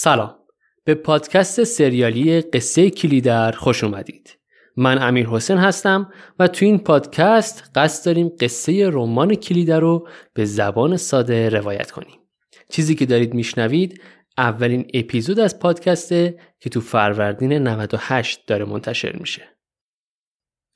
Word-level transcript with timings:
سلام. 0.00 0.34
به 0.84 0.94
پادکست 0.94 1.64
سریالی 1.64 2.40
قصه 2.40 2.90
کلیدر 2.90 3.52
خوش 3.52 3.84
اومدید. 3.84 4.38
من 4.76 5.02
امیر 5.02 5.26
حسین 5.26 5.56
هستم 5.56 6.12
و 6.38 6.48
تو 6.48 6.64
این 6.64 6.78
پادکست 6.78 7.70
قصد 7.74 8.06
داریم 8.06 8.28
قصه 8.40 8.90
رمان 8.92 9.34
کلیدر 9.34 9.80
رو 9.80 10.08
به 10.34 10.44
زبان 10.44 10.96
ساده 10.96 11.48
روایت 11.48 11.90
کنیم. 11.90 12.18
چیزی 12.70 12.94
که 12.94 13.06
دارید 13.06 13.34
میشنوید 13.34 14.00
اولین 14.36 14.90
اپیزود 14.94 15.40
از 15.40 15.58
پادکسته 15.58 16.38
که 16.60 16.70
تو 16.70 16.80
فروردین 16.80 17.52
98 17.52 18.46
داره 18.46 18.64
منتشر 18.64 19.16
میشه. 19.16 19.42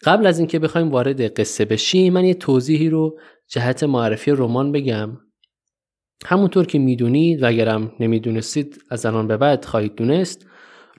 قبل 0.05 0.27
از 0.27 0.39
اینکه 0.39 0.59
بخوایم 0.59 0.91
وارد 0.91 1.41
قصه 1.41 1.65
بشیم 1.65 2.13
من 2.13 2.25
یه 2.25 2.35
توضیحی 2.35 2.89
رو 2.91 3.19
جهت 3.49 3.83
معرفی 3.83 4.31
رمان 4.31 4.73
بگم. 4.73 5.19
همونطور 6.27 6.67
که 6.67 6.79
می‌دونید 6.79 7.43
و 7.43 7.47
اگرم 7.47 7.93
نمی‌دونستید 8.01 8.85
از 8.91 9.07
الان 9.07 9.27
به 9.27 9.37
بعد 9.37 9.65
خواهید 9.65 9.95
دونست 9.95 10.47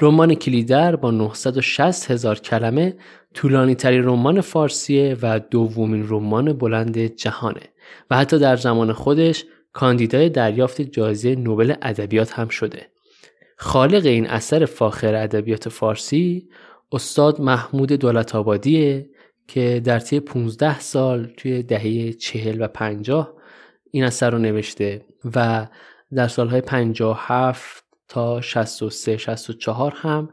رمان 0.02 0.36
کلیدر 0.36 0.96
با 0.96 1.12
960 1.12 2.12
هزار 2.12 2.40
کلمه 2.40 2.96
طولانی 3.34 3.76
ترین 3.76 4.04
رمان 4.04 4.42
فارسیه 4.42 5.18
و 5.22 5.40
دومین 5.40 6.06
رمان 6.10 6.54
بلند 6.54 6.98
جهانه 6.98 7.62
و 8.12 8.18
حتی 8.18 8.40
در 8.40 8.56
زمان 8.56 8.94
خودش 8.94 9.46
کاندیدای 9.74 10.30
دریافت 10.30 10.82
جایزه 10.82 11.36
نوبل 11.36 11.74
ادبیات 11.82 12.32
هم 12.32 12.48
شده. 12.48 12.88
خالق 13.58 14.06
این 14.06 14.28
اثر 14.28 14.66
فاخر 14.66 15.16
ادبیات 15.16 15.70
فارسی 15.70 16.48
استاد 16.92 17.42
محمود 17.42 17.92
دولت 17.92 18.36
آبادیه 18.36 19.10
که 19.48 19.82
در 19.84 20.00
طی 20.00 20.20
15 20.20 20.80
سال 20.80 21.26
توی 21.38 21.64
دهه 21.64 22.12
40 22.12 22.62
و 22.62 22.68
50 22.68 23.34
این 23.92 24.04
اثر 24.04 24.30
رو 24.30 24.38
نوشته 24.38 25.02
و 25.36 25.68
در 26.16 26.28
سالهای 26.28 26.62
57 26.62 27.84
تا 28.08 28.42
63 28.42 29.18
64 29.18 29.94
هم 29.96 30.30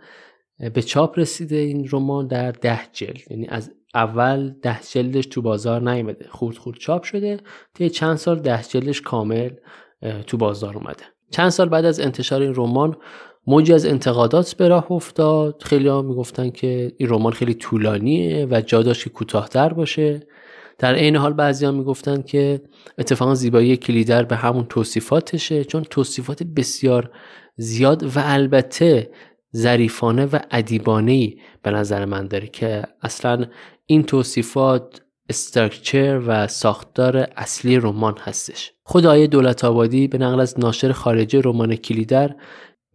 به 0.75 0.83
چاپ 0.83 1.19
رسیده 1.19 1.56
این 1.56 1.89
رمان 1.92 2.27
در 2.27 2.53
ده 2.53 2.81
جلد. 2.92 3.31
یعنی 3.31 3.47
از 3.48 3.70
اول 3.95 4.55
ده 4.62 4.78
جلدش 4.92 5.27
تو 5.27 5.42
بازار 5.42 5.91
نیومده. 5.91 6.27
خورد 6.28 6.56
خورد 6.56 6.78
چاپ 6.78 7.03
شده. 7.03 7.41
طی 7.75 7.91
چند 7.91 8.17
سال 8.17 8.39
ده 8.39 8.62
جلدش 8.62 9.00
کامل 9.00 9.50
تو 10.27 10.37
بازار 10.37 10.77
اومده. 10.77 11.03
چند 11.31 11.48
سال 11.48 11.69
بعد 11.69 11.84
از 11.84 12.00
انتشار 12.00 12.43
این 12.43 12.53
رمان 12.56 12.97
موجی 13.47 13.72
از 13.72 13.87
انتقادات 13.87 14.55
به 14.55 14.69
راه 14.69 14.93
افتاد. 14.93 15.62
خیلی 15.62 15.89
ها 15.89 16.03
می‌گفتن 16.03 16.50
که 16.50 16.93
این 16.97 17.09
رمان 17.09 17.33
خیلی 17.33 17.55
طولانیه 17.55 18.47
و 18.50 18.61
جا 18.61 18.83
داشت 18.83 19.05
که 19.05 19.11
کوتاهتر 19.11 19.72
باشه. 19.72 20.20
در 20.81 20.95
عین 20.95 21.17
حال 21.17 21.33
بعضی 21.33 21.70
می‌گفتن 21.70 22.23
که 22.23 22.61
اتفاقا 22.98 23.34
زیبایی 23.34 23.77
کلیدر 23.77 24.23
به 24.23 24.36
همون 24.36 24.67
توصیفاتشه 24.69 25.64
چون 25.64 25.83
توصیفات 25.83 26.42
بسیار 26.42 27.11
زیاد 27.56 28.03
و 28.03 28.11
البته 28.17 29.11
ظریفانه 29.56 30.27
و 30.27 30.39
ادیبانه 30.50 31.34
به 31.62 31.70
نظر 31.70 32.05
من 32.05 32.27
داره 32.27 32.47
که 32.47 32.83
اصلا 33.03 33.45
این 33.87 34.03
توصیفات 34.03 35.00
استرکچر 35.28 36.22
و 36.27 36.47
ساختار 36.47 37.17
اصلی 37.37 37.77
رمان 37.77 38.15
هستش. 38.20 38.72
خود 38.83 39.06
آیه 39.06 39.27
دولت 39.27 39.65
آبادی 39.65 40.09
به 40.09 40.19
نقل 40.19 40.41
از 40.41 40.61
ناشر 40.61 40.92
خارجی 40.92 41.42
رمان 41.42 41.77
کلیدر 41.77 42.34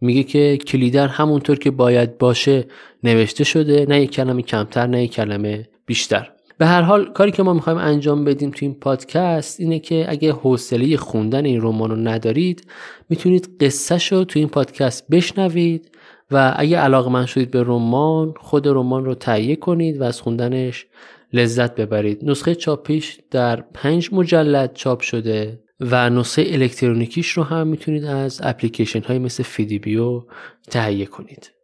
میگه 0.00 0.22
که 0.22 0.56
کلیدر 0.56 1.08
همونطور 1.08 1.58
که 1.58 1.70
باید 1.70 2.18
باشه 2.18 2.64
نوشته 3.02 3.44
شده 3.44 3.86
نه 3.88 4.00
یک 4.00 4.10
کلمه 4.10 4.42
کمتر 4.42 4.86
نه 4.86 5.02
یک 5.02 5.12
کلمه 5.12 5.68
بیشتر. 5.86 6.35
به 6.58 6.66
هر 6.66 6.82
حال 6.82 7.12
کاری 7.12 7.30
که 7.30 7.42
ما 7.42 7.52
می‌خوایم 7.52 7.78
انجام 7.78 8.24
بدیم 8.24 8.50
تو 8.50 8.58
این 8.60 8.74
پادکست 8.74 9.60
اینه 9.60 9.78
که 9.78 10.06
اگه 10.08 10.32
حوصله 10.32 10.96
خوندن 10.96 11.44
این 11.44 11.60
رمان 11.62 11.90
رو 11.90 11.96
ندارید 11.96 12.66
می‌تونید 13.08 13.56
قصهش 13.60 14.12
رو 14.12 14.24
تو 14.24 14.38
این 14.38 14.48
پادکست 14.48 15.08
بشنوید 15.10 15.90
و 16.30 16.54
اگه 16.56 16.78
علاقه‌مند 16.78 17.26
شدید 17.26 17.50
به 17.50 17.62
رمان 17.62 18.34
خود 18.40 18.68
رمان 18.68 19.04
رو 19.04 19.14
تهیه 19.14 19.56
کنید 19.56 20.00
و 20.00 20.04
از 20.04 20.20
خوندنش 20.20 20.86
لذت 21.32 21.74
ببرید. 21.74 22.18
نسخه 22.22 22.54
چاپیش 22.54 23.18
در 23.30 23.60
پنج 23.74 24.08
مجلد 24.12 24.72
چاپ 24.74 25.00
شده 25.00 25.60
و 25.80 26.10
نسخه 26.10 26.44
الکترونیکیش 26.48 27.30
رو 27.30 27.42
هم 27.42 27.66
می‌تونید 27.66 28.04
از 28.04 28.40
اپلیکیشن 28.44 29.02
های 29.02 29.18
مثل 29.18 29.42
فیدیبیو 29.42 30.22
تهیه 30.70 31.06
کنید. 31.06 31.55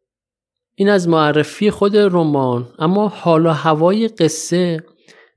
این 0.75 0.88
از 0.88 1.09
معرفی 1.09 1.71
خود 1.71 1.97
رمان. 1.97 2.69
اما 2.78 3.09
حالا 3.09 3.53
هوای 3.53 4.09
قصه 4.09 4.84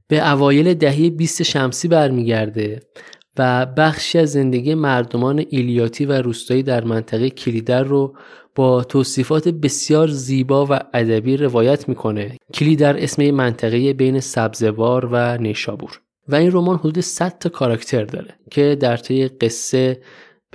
به 0.08 0.32
اوایل 0.32 0.74
دهه 0.74 1.10
20 1.10 1.44
شمسی 1.44 1.88
برمیگرده 1.88 2.82
و 3.38 3.66
بخشی 3.66 4.20
از 4.20 4.32
زندگی 4.32 4.76
مردمان 4.76 5.46
ایلیاتی 5.50 6.06
و 6.06 6.22
روستایی 6.22 6.64
در 6.64 6.84
منطقه 6.84 7.30
کلیدر 7.30 7.84
رو 7.84 8.16
با 8.56 8.84
توصیفات 8.84 9.48
بسیار 9.48 10.08
زیبا 10.08 10.66
و 10.70 10.80
ادبی 10.94 11.38
روایت 11.38 11.90
می‌کنه. 11.90 12.38
کلیدر 12.54 12.98
اسم 12.98 13.32
منطقه 13.32 13.94
بین 13.94 14.20
سبزوار 14.20 15.10
و 15.12 15.38
نیشابور. 15.38 16.02
و 16.28 16.36
این 16.36 16.52
رمان 16.52 16.78
حدود 16.78 17.00
100 17.00 17.38
تا 17.40 17.50
کاراکتر 17.50 18.06
داره 18.06 18.36
که 18.52 18.78
در 18.80 18.98
طی 18.98 19.28
قصه 19.28 20.02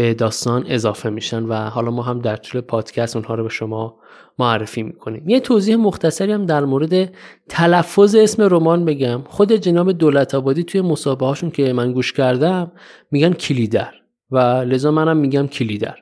به 0.00 0.14
داستان 0.14 0.64
اضافه 0.68 1.10
میشن 1.10 1.42
و 1.42 1.54
حالا 1.54 1.90
ما 1.90 2.02
هم 2.02 2.18
در 2.18 2.36
طول 2.36 2.60
پادکست 2.60 3.16
اونها 3.16 3.34
رو 3.34 3.42
به 3.42 3.48
شما 3.48 3.98
معرفی 4.38 4.82
می‌کنیم. 4.82 5.28
یه 5.28 5.40
توضیح 5.40 5.76
مختصری 5.76 6.32
هم 6.32 6.46
در 6.46 6.64
مورد 6.64 7.14
تلفظ 7.48 8.14
اسم 8.14 8.42
رمان 8.42 8.84
بگم. 8.84 9.22
خود 9.28 9.52
جناب 9.52 9.92
دولت 9.92 10.34
آبادی 10.34 10.64
توی 10.64 10.80
مسابقه 10.80 11.26
هاشون 11.26 11.50
که 11.50 11.72
من 11.72 11.92
گوش 11.92 12.12
کردم 12.12 12.72
میگن 13.10 13.32
کلیدر 13.32 13.92
و 14.30 14.38
لذا 14.38 14.90
منم 14.90 15.16
میگم 15.16 15.46
کلیدر. 15.46 15.96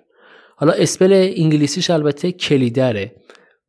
حالا 0.56 0.72
اسپل 0.72 1.12
انگلیسیش 1.36 1.91
البته 1.91 2.32
کلیدره 2.32 3.15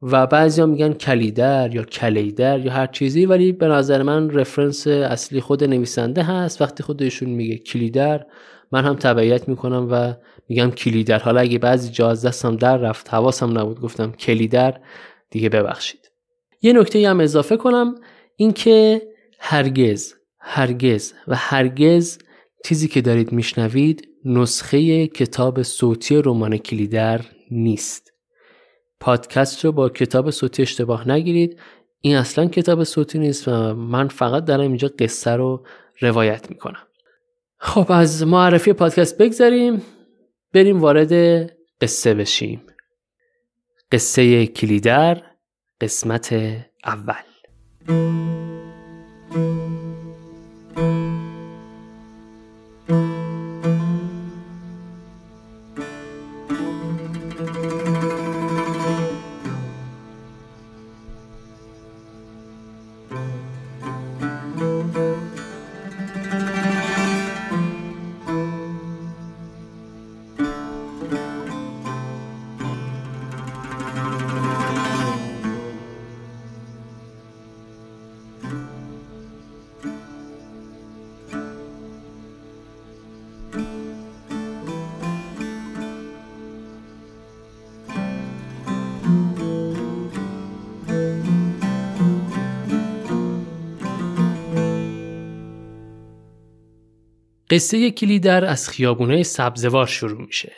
و 0.01 0.27
بعضیا 0.27 0.65
میگن 0.65 0.93
کلیدر 0.93 1.75
یا 1.75 1.83
کلیدر 1.83 2.59
یا 2.59 2.71
هر 2.71 2.87
چیزی 2.87 3.25
ولی 3.25 3.51
به 3.51 3.67
نظر 3.67 4.03
من 4.03 4.29
رفرنس 4.29 4.87
اصلی 4.87 5.41
خود 5.41 5.63
نویسنده 5.63 6.23
هست. 6.23 6.61
وقتی 6.61 6.83
خودشون 6.83 7.29
میگه 7.29 7.57
کلیدر 7.57 8.25
من 8.71 8.85
هم 8.85 8.95
تبعیت 8.95 9.49
می‌کنم 9.49 9.87
و 9.91 10.13
میگم 10.49 10.71
کلیدر. 10.71 11.19
حالا 11.19 11.41
اگه 11.41 11.59
بعضی 11.59 11.89
جا 11.89 12.13
دستم 12.13 12.55
در 12.55 12.77
رفت 12.77 13.13
حواسم 13.13 13.59
نبود 13.59 13.81
گفتم 13.81 14.11
کلیدر 14.11 14.79
دیگه 15.29 15.49
ببخشید. 15.49 16.11
یه 16.61 16.73
نکته 16.73 17.09
هم 17.09 17.19
اضافه 17.19 17.57
کنم 17.57 17.95
اینکه 18.35 19.01
هرگز 19.39 20.13
هرگز 20.39 21.13
و 21.27 21.35
هرگز 21.35 22.17
چیزی 22.65 22.87
که 22.87 23.01
دارید 23.01 23.31
میشنوید 23.31 24.07
نسخه 24.25 25.07
کتاب 25.07 25.63
صوتی 25.63 26.21
رمان 26.21 26.57
کلیدر 26.57 27.21
نیست. 27.51 28.13
پادکست 28.99 29.65
رو 29.65 29.71
با 29.71 29.89
کتاب 29.89 30.29
صوتی 30.29 30.61
اشتباه 30.61 31.09
نگیرید. 31.09 31.59
این 32.01 32.15
اصلا 32.15 32.45
کتاب 32.45 32.83
صوتی 32.83 33.19
نیست 33.19 33.47
و 33.47 33.73
من 33.73 34.07
فقط 34.07 34.45
دارم 34.45 34.61
اینجا 34.61 34.91
قصه 34.99 35.31
رو 35.31 35.65
روایت 36.01 36.49
می‌کنم. 36.49 36.87
خب 37.61 37.91
از 37.91 38.23
معرفی 38.23 38.73
پادکست 38.73 39.17
بگذاریم 39.17 39.81
بریم 40.53 40.79
وارد 40.79 41.11
قصه 41.81 42.13
بشیم. 42.13 42.61
قصه 43.91 44.47
کلیدر 44.47 45.21
قسمت 45.81 46.33
اول. 46.85 47.13
قصه 97.49 97.91
کلیدر 97.91 98.45
از 98.45 98.69
خیابونه 98.69 99.23
سبزوار 99.23 99.87
شروع 99.87 100.21
میشه. 100.21 100.53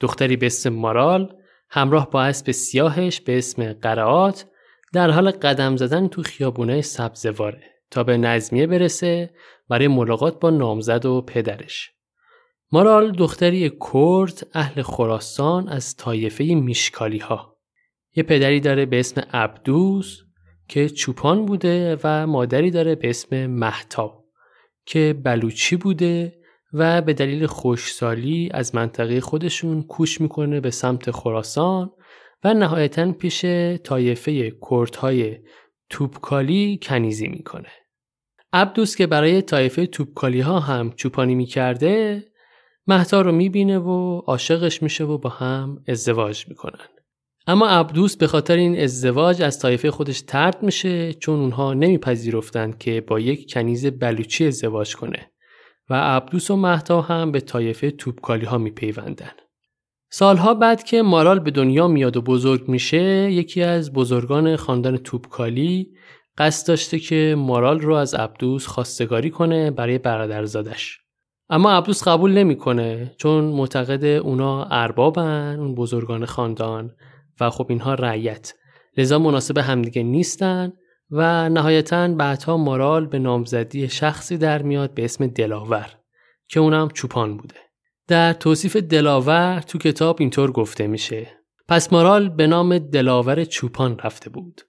دختری 0.00 0.36
به 0.36 0.46
اسم 0.46 0.72
مارال 0.72 1.36
همراه 1.70 2.10
با 2.10 2.24
اسب 2.24 2.50
سیاهش 2.50 3.20
به 3.20 3.38
اسم 3.38 3.72
قرعات 3.72 4.46
در 4.92 5.10
حال 5.10 5.30
قدم 5.30 5.76
زدن 5.76 6.08
تو 6.08 6.22
خیابونه 6.22 6.80
سبزواره 6.80 7.62
تا 7.90 8.04
به 8.04 8.16
نظمیه 8.16 8.66
برسه 8.66 9.34
برای 9.68 9.88
ملاقات 9.88 10.40
با 10.40 10.50
نامزد 10.50 11.06
و 11.06 11.20
پدرش. 11.20 11.90
مارال 12.72 13.12
دختری 13.12 13.70
کرد 13.70 14.46
اهل 14.52 14.82
خراسان 14.82 15.68
از 15.68 15.96
طایفه 15.96 16.44
میشکالی 16.44 17.18
ها. 17.18 17.56
یه 18.16 18.22
پدری 18.22 18.60
داره 18.60 18.86
به 18.86 19.00
اسم 19.00 19.20
عبدوس 19.32 20.18
که 20.68 20.88
چوپان 20.88 21.46
بوده 21.46 21.98
و 22.04 22.26
مادری 22.26 22.70
داره 22.70 22.94
به 22.94 23.10
اسم 23.10 23.46
محتا 23.46 24.23
که 24.86 25.20
بلوچی 25.24 25.76
بوده 25.76 26.40
و 26.72 27.02
به 27.02 27.12
دلیل 27.12 27.46
خوشسالی 27.46 28.50
از 28.54 28.74
منطقه 28.74 29.20
خودشون 29.20 29.82
کوش 29.82 30.20
می‌کنه 30.20 30.60
به 30.60 30.70
سمت 30.70 31.10
خراسان 31.10 31.90
و 32.44 32.54
نهایتا 32.54 33.12
پیش 33.12 33.44
طایفه 33.84 34.52
کردهای 34.70 35.38
توپکالی 35.90 36.78
کنیزی 36.82 37.28
می‌کنه. 37.28 37.68
عبدوس 38.52 38.96
که 38.96 39.06
برای 39.06 39.42
طایفه 39.42 39.86
توپکالی 39.86 40.40
ها 40.40 40.60
هم 40.60 40.92
چوپانی 40.92 41.34
می‌کرده 41.34 42.24
مهتا 42.86 43.20
رو 43.20 43.32
می‌بینه 43.32 43.78
و 43.78 44.18
عاشقش 44.18 44.82
میشه 44.82 45.04
و 45.04 45.18
با 45.18 45.30
هم 45.30 45.84
ازدواج 45.88 46.48
می‌کنن. 46.48 46.88
اما 47.46 47.68
عبدوس 47.68 48.16
به 48.16 48.26
خاطر 48.26 48.56
این 48.56 48.80
ازدواج 48.80 49.42
از 49.42 49.58
طایفه 49.58 49.90
خودش 49.90 50.20
ترد 50.20 50.62
میشه 50.62 51.12
چون 51.12 51.40
اونها 51.40 51.74
نمیپذیرفتند 51.74 52.78
که 52.78 53.00
با 53.00 53.20
یک 53.20 53.52
کنیز 53.52 53.86
بلوچی 53.86 54.46
ازدواج 54.46 54.96
کنه 54.96 55.30
و 55.90 55.94
عبدوس 55.94 56.50
و 56.50 56.56
مهتا 56.56 57.00
هم 57.00 57.32
به 57.32 57.40
طایفه 57.40 57.90
توپکالی 57.90 58.46
ها 58.46 58.58
میپیوندن. 58.58 59.30
سالها 60.10 60.54
بعد 60.54 60.82
که 60.82 61.02
مارال 61.02 61.38
به 61.38 61.50
دنیا 61.50 61.88
میاد 61.88 62.16
و 62.16 62.22
بزرگ 62.22 62.68
میشه 62.68 63.32
یکی 63.32 63.62
از 63.62 63.92
بزرگان 63.92 64.56
خاندان 64.56 64.96
توپکالی 64.96 65.90
قصد 66.38 66.68
داشته 66.68 66.98
که 66.98 67.34
مارال 67.38 67.80
رو 67.80 67.94
از 67.94 68.14
عبدوس 68.14 68.66
خواستگاری 68.66 69.30
کنه 69.30 69.70
برای 69.70 69.98
برادرزادش. 69.98 71.00
اما 71.50 71.70
عبدوس 71.72 72.08
قبول 72.08 72.32
نمی‌کنه 72.32 73.14
چون 73.18 73.44
معتقد 73.44 74.04
اونا 74.04 74.64
اربابن 74.64 75.56
اون 75.60 75.74
بزرگان 75.74 76.24
خاندان 76.24 76.90
و 77.40 77.50
خب 77.50 77.66
اینها 77.68 77.94
رعیت. 77.94 78.54
لذا 78.96 79.18
مناسب 79.18 79.58
همدیگه 79.58 80.02
نیستن 80.02 80.72
و 81.10 81.48
نهایتا 81.48 82.08
بعدها 82.08 82.56
مارال 82.56 83.06
به 83.06 83.18
نامزدی 83.18 83.88
شخصی 83.88 84.36
در 84.36 84.62
میاد 84.62 84.94
به 84.94 85.04
اسم 85.04 85.26
دلاور 85.26 85.90
که 86.48 86.60
اونم 86.60 86.88
چوپان 86.88 87.36
بوده. 87.36 87.54
در 88.08 88.32
توصیف 88.32 88.76
دلاور 88.76 89.60
تو 89.60 89.78
کتاب 89.78 90.16
اینطور 90.20 90.52
گفته 90.52 90.86
میشه. 90.86 91.38
پس 91.68 91.92
مارال 91.92 92.28
به 92.28 92.46
نام 92.46 92.78
دلاور 92.78 93.44
چوپان 93.44 93.98
رفته 93.98 94.30
بود. 94.30 94.60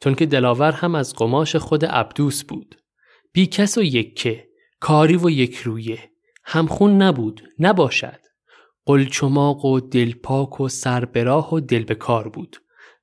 چون 0.00 0.14
که 0.14 0.26
دلاور 0.26 0.72
هم 0.72 0.94
از 0.94 1.14
قماش 1.14 1.56
خود 1.56 1.84
عبدوس 1.84 2.44
بود. 2.44 2.74
بیکس 3.32 3.78
و 3.78 3.82
یکه 3.82 4.48
کاری 4.80 5.16
و 5.16 5.30
یک 5.30 5.56
رویه. 5.56 5.98
همخون 6.44 7.02
نبود 7.02 7.42
نباشد. 7.58 8.18
قلچماق 8.86 9.64
و 9.64 9.80
دلپاک 9.80 10.60
و 10.60 10.68
سربراه 10.68 11.54
و 11.54 11.60
دل 11.60 11.84
به 11.84 11.96
بود. 12.32 12.56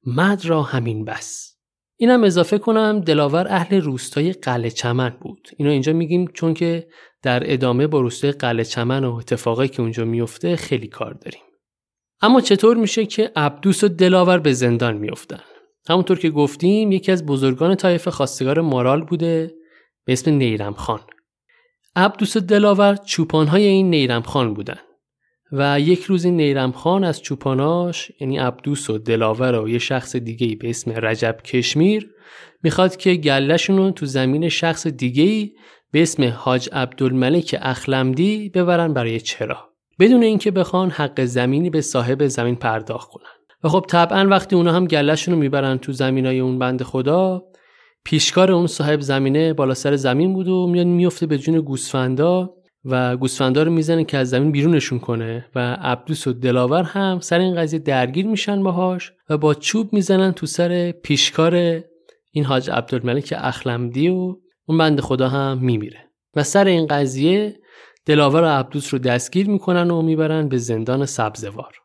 مد 0.05 0.45
را 0.45 0.63
همین 0.63 1.05
بس. 1.05 1.57
اینم 1.97 2.23
اضافه 2.23 2.57
کنم 2.57 2.99
دلاور 2.99 3.47
اهل 3.47 3.81
روستای 3.81 4.33
قلعه 4.33 4.69
چمن 4.69 5.17
بود. 5.21 5.49
اینو 5.57 5.71
اینجا 5.71 5.93
میگیم 5.93 6.27
چون 6.27 6.53
که 6.53 6.87
در 7.21 7.53
ادامه 7.53 7.87
با 7.87 8.01
روستای 8.01 8.31
قلعه 8.31 8.63
چمن 8.63 9.03
و 9.03 9.13
اتفاقی 9.13 9.67
که 9.67 9.81
اونجا 9.81 10.05
میفته 10.05 10.55
خیلی 10.55 10.87
کار 10.87 11.13
داریم. 11.13 11.41
اما 12.21 12.41
چطور 12.41 12.77
میشه 12.77 13.05
که 13.05 13.31
عبدوس 13.35 13.83
و 13.83 13.87
دلاور 13.87 14.39
به 14.39 14.53
زندان 14.53 14.97
میفتن 14.97 15.43
همونطور 15.89 16.19
که 16.19 16.29
گفتیم 16.29 16.91
یکی 16.91 17.11
از 17.11 17.25
بزرگان 17.25 17.75
طایفه 17.75 18.11
خواستگار 18.11 18.61
مارال 18.61 19.03
بوده 19.03 19.53
به 20.05 20.13
اسم 20.13 20.31
نیرم 20.31 20.73
خان. 20.73 20.99
عبدوس 21.95 22.35
و 22.35 22.39
دلاور 22.39 22.95
چوپانهای 22.95 23.65
این 23.65 23.89
نیرم 23.89 24.21
خان 24.21 24.53
بودن. 24.53 24.79
و 25.51 25.79
یک 25.79 26.03
روزی 26.03 26.31
نیرم 26.31 26.71
خان 26.71 27.03
از 27.03 27.21
چوپاناش 27.21 28.11
یعنی 28.19 28.37
عبدوس 28.37 28.89
و 28.89 28.97
دلاور 28.97 29.61
و 29.61 29.69
یه 29.69 29.79
شخص 29.79 30.15
دیگه 30.15 30.55
به 30.55 30.69
اسم 30.69 30.91
رجب 30.91 31.37
کشمیر 31.43 32.09
می‌خواد 32.63 32.95
که 32.95 33.15
گلشون 33.15 33.77
رو 33.77 33.91
تو 33.91 34.05
زمین 34.05 34.49
شخص 34.49 34.87
دیگه 34.87 35.51
به 35.91 36.01
اسم 36.01 36.23
حاج 36.23 36.69
عبدالملک 36.73 37.55
اخلمدی 37.61 38.49
ببرن 38.49 38.93
برای 38.93 39.19
چرا. 39.19 39.57
بدون 39.99 40.23
اینکه 40.23 40.51
بخوان 40.51 40.89
حق 40.89 41.23
زمینی 41.23 41.69
به 41.69 41.81
صاحب 41.81 42.27
زمین 42.27 42.55
پرداخت 42.55 43.09
کنن. 43.09 43.25
و 43.63 43.69
خب 43.69 43.85
طبعا 43.89 44.27
وقتی 44.27 44.55
اونا 44.55 44.71
هم 44.73 44.85
گلشون 44.85 45.33
رو 45.33 45.39
می‌برن 45.39 45.77
تو 45.77 45.91
زمینای 45.91 46.39
اون 46.39 46.59
بند 46.59 46.83
خدا 46.83 47.43
پیشکار 48.03 48.51
اون 48.51 48.67
صاحب 48.67 48.99
زمینه 48.99 49.53
بالا 49.53 49.73
سر 49.73 49.95
زمین 49.95 50.33
بود 50.33 50.47
و 50.47 50.67
میاد 50.67 50.87
میفته 50.87 51.25
به 51.25 51.37
جون 51.37 51.61
گوسفندا. 51.61 52.53
و 52.85 53.17
گوسفندا 53.17 53.63
رو 53.63 53.71
می‌زنه 53.71 54.03
که 54.03 54.17
از 54.17 54.29
زمین 54.29 54.51
بیرونشون 54.51 54.99
کنه 54.99 55.45
و 55.55 55.73
عبدوس 55.81 56.27
و 56.27 56.33
دلاور 56.33 56.83
هم 56.83 57.19
سر 57.19 57.39
این 57.39 57.55
قضیه 57.55 57.79
درگیر 57.79 58.25
میشن 58.27 58.63
باهاش 58.63 59.11
و 59.29 59.37
با 59.37 59.53
چوب 59.53 59.93
می‌زنن 59.93 60.31
تو 60.31 60.45
سر 60.45 60.91
پیشکار 60.91 61.83
این 62.31 62.45
حاج 62.45 62.69
عبدالملک 62.69 63.33
اخلمدی 63.37 64.09
و 64.09 64.35
اون 64.65 64.77
بند 64.77 64.99
خدا 64.99 65.29
هم 65.29 65.57
میمیره. 65.57 65.99
و 66.35 66.43
سر 66.43 66.65
این 66.65 66.87
قضیه 66.87 67.59
دلاور 68.05 68.43
و 68.43 68.45
عبدوس 68.45 68.93
رو 68.93 68.99
دستگیر 68.99 69.49
می‌کنن 69.49 69.91
و 69.91 70.01
می‌برن 70.01 70.49
به 70.49 70.57
زندان 70.57 71.05
سبزوار. 71.05 71.75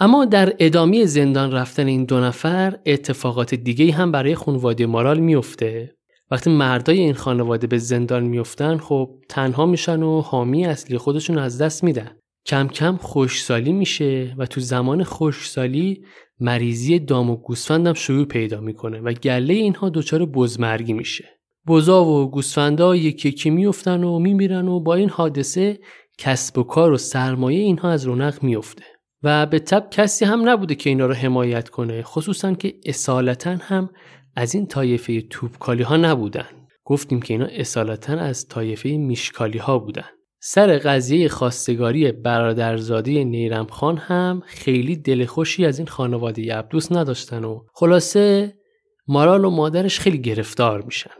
اما 0.00 0.24
در 0.24 0.52
ادامه 0.58 1.04
زندان 1.04 1.52
رفتن 1.52 1.86
این 1.86 2.04
دو 2.04 2.20
نفر 2.20 2.78
اتفاقات 2.86 3.54
دیگه 3.54 3.92
هم 3.92 4.12
برای 4.12 4.34
خانواده 4.34 4.86
مارال 4.86 5.18
میفته 5.18 5.95
وقتی 6.30 6.50
مردای 6.50 7.00
این 7.00 7.14
خانواده 7.14 7.66
به 7.66 7.78
زندان 7.78 8.24
میفتن 8.24 8.78
خب 8.78 9.10
تنها 9.28 9.66
میشن 9.66 10.02
و 10.02 10.20
حامی 10.20 10.66
اصلی 10.66 10.98
خودشون 10.98 11.38
از 11.38 11.62
دست 11.62 11.84
میدن. 11.84 12.10
کم 12.46 12.68
کم 12.68 12.96
خوشسالی 12.96 13.72
میشه 13.72 14.34
و 14.38 14.46
تو 14.46 14.60
زمان 14.60 15.04
خوشسالی 15.04 16.04
مریضی 16.40 16.98
دام 16.98 17.30
و 17.30 17.36
گوسفندم 17.36 17.92
شروع 17.92 18.24
پیدا 18.24 18.60
می‌کنه 18.60 19.00
و 19.00 19.12
گله 19.12 19.54
اینها 19.54 19.88
دچار 19.88 20.24
بزمرگی 20.24 20.92
میشه. 20.92 21.24
بزا 21.66 22.04
و 22.04 22.30
گوسفندا 22.30 22.96
یکی 22.96 23.28
یکی 23.28 23.50
میفتن 23.50 24.04
و 24.04 24.18
میمیرن 24.18 24.68
و 24.68 24.80
با 24.80 24.94
این 24.94 25.10
حادثه 25.10 25.78
کسب 26.18 26.58
و 26.58 26.62
کار 26.62 26.92
و 26.92 26.96
سرمایه 26.96 27.60
اینها 27.60 27.90
از 27.90 28.04
رونق 28.04 28.42
میفته 28.42 28.84
و 29.22 29.46
به 29.46 29.58
تب 29.58 29.90
کسی 29.90 30.24
هم 30.24 30.48
نبوده 30.48 30.74
که 30.74 30.90
اینا 30.90 31.06
رو 31.06 31.14
حمایت 31.14 31.68
کنه 31.68 32.02
خصوصا 32.02 32.54
که 32.54 32.74
اصالتا 32.86 33.56
هم 33.60 33.90
از 34.36 34.54
این 34.54 34.66
طایفه 34.66 35.20
توپکالی 35.20 35.82
ها 35.82 35.96
نبودن. 35.96 36.46
گفتیم 36.84 37.22
که 37.22 37.34
اینا 37.34 37.46
اصالتا 37.46 38.12
از 38.12 38.48
طایفه 38.48 38.88
میشکالی 38.88 39.58
ها 39.58 39.78
بودن. 39.78 40.04
سر 40.40 40.78
قضیه 40.78 41.28
خواستگاری 41.28 42.12
برادرزاده 42.12 43.24
نیرم 43.24 43.66
خان 43.66 43.96
هم 43.96 44.42
خیلی 44.46 44.96
دلخوشی 44.96 45.66
از 45.66 45.78
این 45.78 45.88
خانواده 45.88 46.54
عبدوس 46.54 46.92
نداشتن 46.92 47.44
و 47.44 47.64
خلاصه 47.72 48.54
مارال 49.08 49.44
و 49.44 49.50
مادرش 49.50 50.00
خیلی 50.00 50.18
گرفتار 50.18 50.82
میشن. 50.82 51.10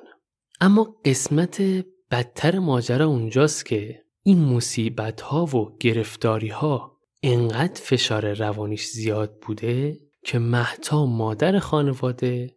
اما 0.60 0.96
قسمت 1.04 1.62
بدتر 2.10 2.58
ماجرا 2.58 3.06
اونجاست 3.06 3.66
که 3.66 4.02
این 4.22 4.38
مصیبت 4.38 5.20
ها 5.20 5.44
و 5.44 5.76
گرفتاری 5.80 6.48
ها 6.48 6.98
انقدر 7.22 7.80
فشار 7.82 8.32
روانیش 8.34 8.86
زیاد 8.86 9.38
بوده 9.42 9.98
که 10.24 10.38
محتا 10.38 11.06
مادر 11.06 11.58
خانواده 11.58 12.55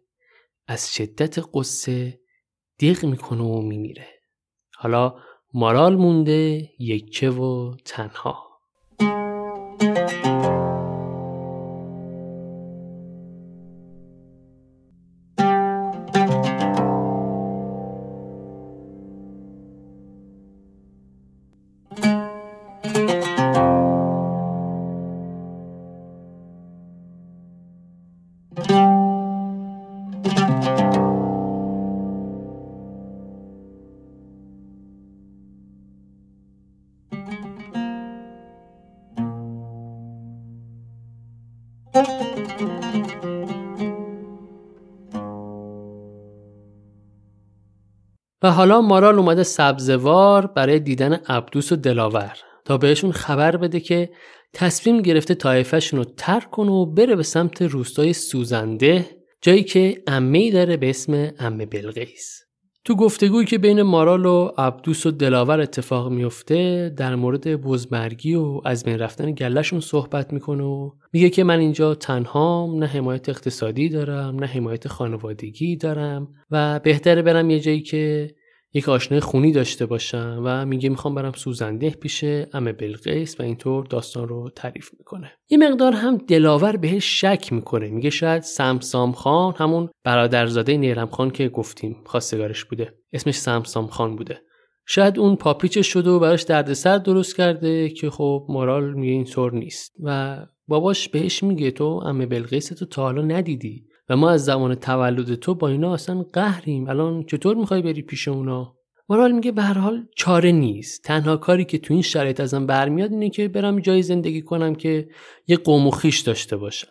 از 0.70 0.94
شدت 0.94 1.38
قصه 1.54 2.20
دیق 2.78 3.04
می‌کنه 3.04 3.42
و 3.42 3.60
میمیره. 3.60 4.08
حالا 4.76 5.14
مارال 5.54 5.96
مونده 5.96 6.70
یکه 6.78 7.30
و 7.30 7.76
تنها. 7.84 8.49
و 48.42 48.50
حالا 48.50 48.80
مارال 48.80 49.18
اومده 49.18 49.42
سبزوار 49.42 50.46
برای 50.46 50.78
دیدن 50.78 51.12
عبدوس 51.12 51.72
و 51.72 51.76
دلاور 51.76 52.38
تا 52.64 52.78
بهشون 52.78 53.12
خبر 53.12 53.56
بده 53.56 53.80
که 53.80 54.10
تصمیم 54.52 55.02
گرفته 55.02 55.34
طایفهشون 55.34 55.98
رو 55.98 56.04
ترک 56.04 56.50
کنه 56.50 56.70
و 56.70 56.86
بره 56.86 57.16
به 57.16 57.22
سمت 57.22 57.62
روستای 57.62 58.12
سوزنده 58.12 59.06
جایی 59.42 59.64
که 59.64 60.02
امه 60.06 60.50
داره 60.50 60.76
به 60.76 60.90
اسم 60.90 61.32
امه 61.38 61.66
بلقیس. 61.66 62.49
تو 62.84 62.94
گفتگویی 62.94 63.46
که 63.46 63.58
بین 63.58 63.82
مارال 63.82 64.26
و 64.26 64.50
عبدوس 64.58 65.06
و 65.06 65.10
دلاور 65.10 65.60
اتفاق 65.60 66.10
میفته 66.10 66.92
در 66.96 67.14
مورد 67.14 67.62
بزمرگی 67.62 68.34
و 68.34 68.60
از 68.64 68.84
بین 68.84 68.98
رفتن 68.98 69.32
گلشون 69.32 69.80
صحبت 69.80 70.32
می‌کنه 70.32 70.64
و 70.64 70.90
میگه 71.12 71.30
که 71.30 71.44
من 71.44 71.58
اینجا 71.58 71.94
تنهام 71.94 72.78
نه 72.78 72.86
حمایت 72.86 73.28
اقتصادی 73.28 73.88
دارم 73.88 74.36
نه 74.36 74.46
حمایت 74.46 74.88
خانوادگی 74.88 75.76
دارم 75.76 76.28
و 76.50 76.80
بهتره 76.80 77.22
برم 77.22 77.50
یه 77.50 77.60
جایی 77.60 77.82
که 77.82 78.34
یک 78.74 78.88
آشنای 78.88 79.20
خونی 79.20 79.52
داشته 79.52 79.86
باشم 79.86 80.42
و 80.44 80.66
میگه 80.66 80.88
می‌خوام 80.88 81.14
برم 81.14 81.32
سوزنده 81.32 81.90
پیش 81.90 82.24
ام 82.52 82.72
بلقیس 82.72 83.40
و 83.40 83.42
اینطور 83.42 83.86
داستان 83.86 84.28
رو 84.28 84.50
تعریف 84.56 84.90
می‌کنه. 84.98 85.32
یه 85.50 85.58
مقدار 85.58 85.92
هم 85.92 86.16
دلاور 86.16 86.76
بهش 86.76 87.20
شک 87.20 87.52
می‌کنه. 87.52 87.88
میگه 87.88 88.10
شاید 88.10 88.42
سمسام 88.42 89.12
خان 89.12 89.54
همون 89.56 89.88
برادرزاده 90.04 90.76
نیرم 90.76 91.06
خان 91.06 91.30
که 91.30 91.48
گفتیم 91.48 91.96
خواستگارش 92.06 92.64
بوده. 92.64 92.94
اسمش 93.12 93.34
سمسام 93.34 93.86
خان 93.86 94.16
بوده. 94.16 94.38
شاید 94.86 95.18
اون 95.18 95.36
پاپیچش 95.36 95.86
شده 95.86 96.10
و 96.10 96.18
براش 96.18 96.42
دردسر 96.42 96.98
درست 96.98 97.36
کرده 97.36 97.88
که 97.88 98.10
خب 98.10 98.46
مورال 98.48 98.94
میگه 98.94 99.12
اینطور 99.12 99.54
نیست. 99.54 99.92
و 100.02 100.38
باباش 100.68 101.08
بهش 101.08 101.42
میگه 101.42 101.70
تو 101.70 101.84
ام 101.84 102.18
بلقیس 102.18 102.68
تو 102.68 102.86
تا 102.86 103.02
حالا 103.02 103.22
ندیدی؟ 103.22 103.84
و 104.10 104.16
ما 104.16 104.30
از 104.30 104.44
زمان 104.44 104.74
تولد 104.74 105.34
تو 105.34 105.54
با 105.54 105.68
اینا 105.68 105.94
اصلا 105.94 106.22
قهریم. 106.32 106.88
الان 106.88 107.24
چطور 107.24 107.56
می‌خوای 107.56 107.82
بری 107.82 108.02
پیش 108.02 108.28
اونا؟ 108.28 108.76
مورال 109.08 109.32
میگه 109.32 109.52
به 109.52 109.62
هر 109.62 109.78
حال 109.78 110.06
چاره 110.16 110.52
نیست. 110.52 111.02
تنها 111.04 111.36
کاری 111.36 111.64
که 111.64 111.78
تو 111.78 111.94
این 111.94 112.02
شرایط 112.02 112.40
ازم 112.40 112.66
برمیاد 112.66 113.12
اینه 113.12 113.30
که 113.30 113.48
برم 113.48 113.80
جای 113.80 114.02
زندگی 114.02 114.42
کنم 114.42 114.74
که 114.74 115.08
یه 115.46 115.56
قوم 115.56 115.86
و 115.86 115.90
خیش 115.90 116.20
داشته 116.20 116.56
باشم. 116.56 116.88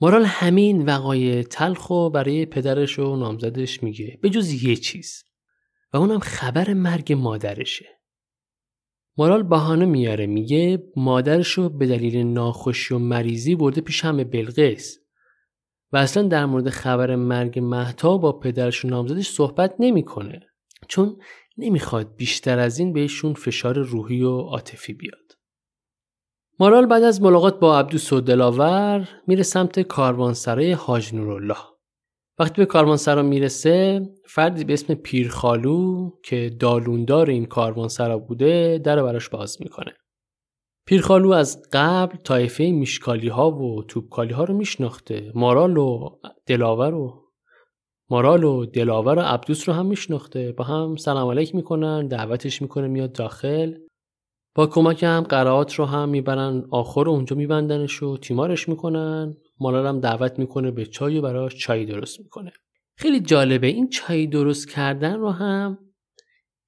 مورال 0.00 0.24
همین 0.24 0.84
وقایع 0.84 1.42
تلخ 1.42 1.90
و 1.90 2.10
برای 2.10 2.46
پدرش 2.46 2.98
و 2.98 3.16
نامزدش 3.16 3.82
میگه. 3.82 4.18
به 4.22 4.30
جز 4.30 4.64
یه 4.64 4.76
چیز. 4.76 5.24
و 5.92 5.96
اونم 5.96 6.18
خبر 6.18 6.72
مرگ 6.74 7.12
مادرشه. 7.12 7.86
مورال 9.16 9.42
بهانه 9.42 9.84
میاره. 9.84 10.26
میگه 10.26 10.82
مادرشو 10.96 11.68
به 11.68 11.86
دلیل 11.86 12.16
ناخوشی 12.16 12.94
و 12.94 12.98
مریضی 12.98 13.54
برده 13.54 13.80
پیش 13.80 14.04
همه 14.04 14.24
بلقیس. 14.24 15.01
و 15.92 15.96
اصلا 15.96 16.22
در 16.22 16.46
مورد 16.46 16.68
خبر 16.68 17.16
مرگ 17.16 17.58
مهتا 17.58 18.18
با 18.18 18.32
پدرش 18.32 18.84
و 18.84 18.88
نامزدش 18.88 19.28
صحبت 19.28 19.74
نمی‌کنه 19.78 20.40
چون 20.88 21.16
نمی‌خواد 21.58 22.16
بیشتر 22.16 22.58
از 22.58 22.78
این 22.78 22.92
بهشون 22.92 23.34
فشار 23.34 23.78
روحی 23.78 24.22
و 24.22 24.38
عاطفی 24.38 24.92
بیاد. 24.92 25.32
مارال 26.58 26.86
بعد 26.86 27.02
از 27.02 27.22
ملاقات 27.22 27.60
با 27.60 27.78
عبدو 27.78 28.20
دلاور 28.20 29.08
میره 29.26 29.42
سمت 29.42 29.80
کاروانسرای 29.80 30.72
حاج 30.72 31.14
نورالله. 31.14 31.56
وقتی 32.38 32.62
به 32.62 32.66
کاروانسرا 32.66 33.22
می‌رسه 33.22 34.08
فردی 34.26 34.64
به 34.64 34.72
اسم 34.72 34.94
پیرخالو 34.94 36.10
که 36.24 36.56
دالوندار 36.60 37.30
این 37.30 37.46
کاروانسرا 37.46 38.18
بوده 38.18 38.80
در 38.84 39.02
براش 39.02 39.28
باز 39.28 39.56
می‌کنه. 39.60 39.92
پیرخالو 40.86 41.32
از 41.32 41.62
قبل 41.72 42.16
طایفه 42.16 42.70
میشکالی 42.70 43.28
ها 43.28 43.50
و 43.50 43.82
توبکالی 43.82 44.32
ها 44.32 44.44
رو 44.44 44.54
میشناخته. 44.54 45.32
مارال 45.34 45.76
و 45.76 46.10
دلاور 46.46 46.94
و 46.94 47.22
مارال 48.10 48.44
و 48.44 48.66
دلاور 48.66 49.18
و 49.18 49.20
عبدوس 49.20 49.68
رو 49.68 49.74
هم 49.74 49.86
میشناخته. 49.86 50.52
با 50.52 50.64
هم 50.64 50.96
سلام 50.96 51.30
علیک 51.30 51.54
می‌کنن 51.54 52.06
دعوتش 52.06 52.62
می‌کنه 52.62 52.88
میاد 52.88 53.12
داخل. 53.12 53.74
با 54.54 54.66
کمک 54.66 55.02
هم 55.02 55.20
قرائات 55.20 55.74
رو 55.74 55.84
هم 55.84 56.08
می‌برن 56.08 56.64
آخر 56.70 57.08
اونجا 57.08 57.36
میبندنش 57.36 58.02
و 58.02 58.16
تیمارش 58.16 58.68
می‌کنن. 58.68 59.34
مارال 59.60 59.86
هم 59.86 60.00
دعوت 60.00 60.38
می‌کنه 60.38 60.70
به 60.70 60.86
چای 60.86 61.18
و 61.18 61.22
براش 61.22 61.56
چای 61.56 61.84
درست 61.84 62.20
می‌کنه. 62.20 62.52
خیلی 62.96 63.20
جالبه 63.20 63.66
این 63.66 63.88
چای 63.88 64.26
درست 64.26 64.70
کردن 64.70 65.18
رو 65.18 65.30
هم 65.30 65.78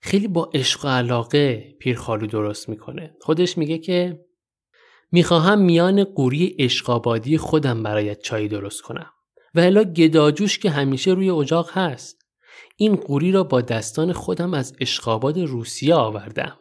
خیلی 0.06 0.28
با 0.28 0.50
عشق 0.54 0.84
و 0.84 0.88
علاقه 0.88 1.74
پیرخالو 1.78 2.26
درست 2.26 2.68
می‌کنه. 2.68 3.16
خودش 3.20 3.58
میگه 3.58 3.78
که 3.78 4.24
می‌خواهم 5.12 5.58
میان 5.58 6.04
قوری 6.04 6.56
عشقابادی 6.58 7.38
خودم 7.38 7.82
برایت 7.82 8.20
چای 8.20 8.48
درست 8.48 8.82
کنم 8.82 9.10
و 9.54 9.60
الا 9.60 9.84
گداجوش 9.84 10.58
که 10.58 10.70
همیشه 10.70 11.10
روی 11.10 11.30
اجاق 11.30 11.70
هست. 11.72 12.26
این 12.76 12.96
قوری 12.96 13.32
را 13.32 13.44
با 13.44 13.60
دستان 13.60 14.12
خودم 14.12 14.54
از 14.54 14.76
اشقاباد 14.80 15.38
روسیه 15.38 15.94
آوردم. 15.94 16.58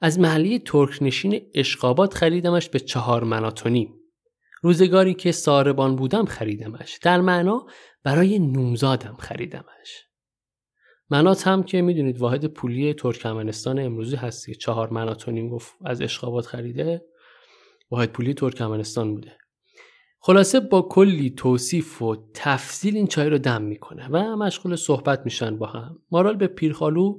از 0.00 0.18
محلی 0.18 0.58
ترکنشین 0.58 1.40
اشقاباد 1.54 2.12
خریدمش 2.12 2.68
به 2.68 2.80
چهار 2.80 3.24
مناتونیم 3.24 3.94
روزگاری 4.62 5.14
که 5.14 5.32
ساربان 5.32 5.96
بودم 5.96 6.24
خریدمش. 6.24 6.98
در 7.02 7.20
معنا 7.20 7.66
برای 8.04 8.38
نومزادم 8.38 9.16
خریدمش. 9.18 10.11
منات 11.12 11.46
هم 11.46 11.62
که 11.62 11.82
می‌دونید 11.82 12.18
واحد 12.18 12.46
پولی 12.46 12.94
ترکمنستان 12.94 13.78
امروزی 13.78 14.16
هست 14.16 14.46
که 14.46 14.54
چهار 14.54 14.90
مناتونیم 14.90 15.48
گفت 15.48 15.74
از 15.84 16.02
اشقابات 16.02 16.46
خریده. 16.46 17.04
واحد 17.90 18.12
پولی 18.12 18.34
ترکمنستان 18.34 19.14
بوده. 19.14 19.32
خلاصه 20.20 20.60
با 20.60 20.82
کلی 20.82 21.30
توصیف 21.30 22.02
و 22.02 22.16
تفصیل 22.34 22.96
این 22.96 23.06
چای 23.06 23.28
رو 23.28 23.38
دم 23.38 23.62
می‌کنه 23.62 24.08
و 24.08 24.36
مشغول 24.36 24.76
صحبت 24.76 25.20
میشن 25.24 25.58
با 25.58 25.66
هم. 25.66 25.98
مارال 26.10 26.36
به 26.36 26.46
پیرخالو 26.46 27.18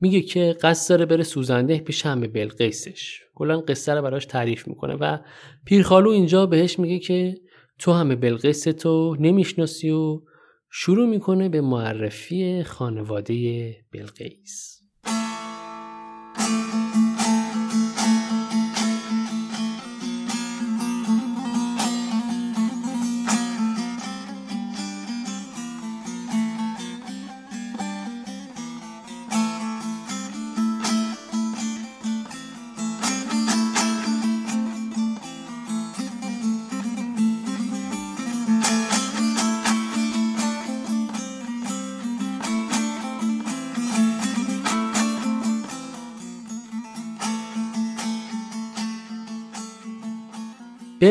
میگه 0.00 0.20
که 0.20 0.56
قصد 0.62 0.90
داره 0.90 1.06
بره 1.06 1.22
سوزنده 1.22 1.78
پیش 1.78 2.06
همه 2.06 2.28
بلقیسش. 2.28 3.20
کلا 3.34 3.60
قصه 3.60 3.94
رو 3.94 4.02
براش 4.02 4.26
تعریف 4.26 4.68
می‌کنه 4.68 4.94
و 4.94 5.18
پیرخالو 5.64 6.10
اینجا 6.10 6.46
بهش 6.46 6.78
میگه 6.78 6.98
که 6.98 7.34
تو 7.78 7.92
همه 7.92 8.16
بلقیس 8.16 8.62
تو 8.62 9.16
نمی‌شناسی 9.20 9.90
و 9.90 10.22
شروع 10.74 11.08
می‌کنه 11.08 11.48
به 11.48 11.60
معرفی 11.60 12.62
خانواده 12.64 13.76
بلقیس. 13.92 14.81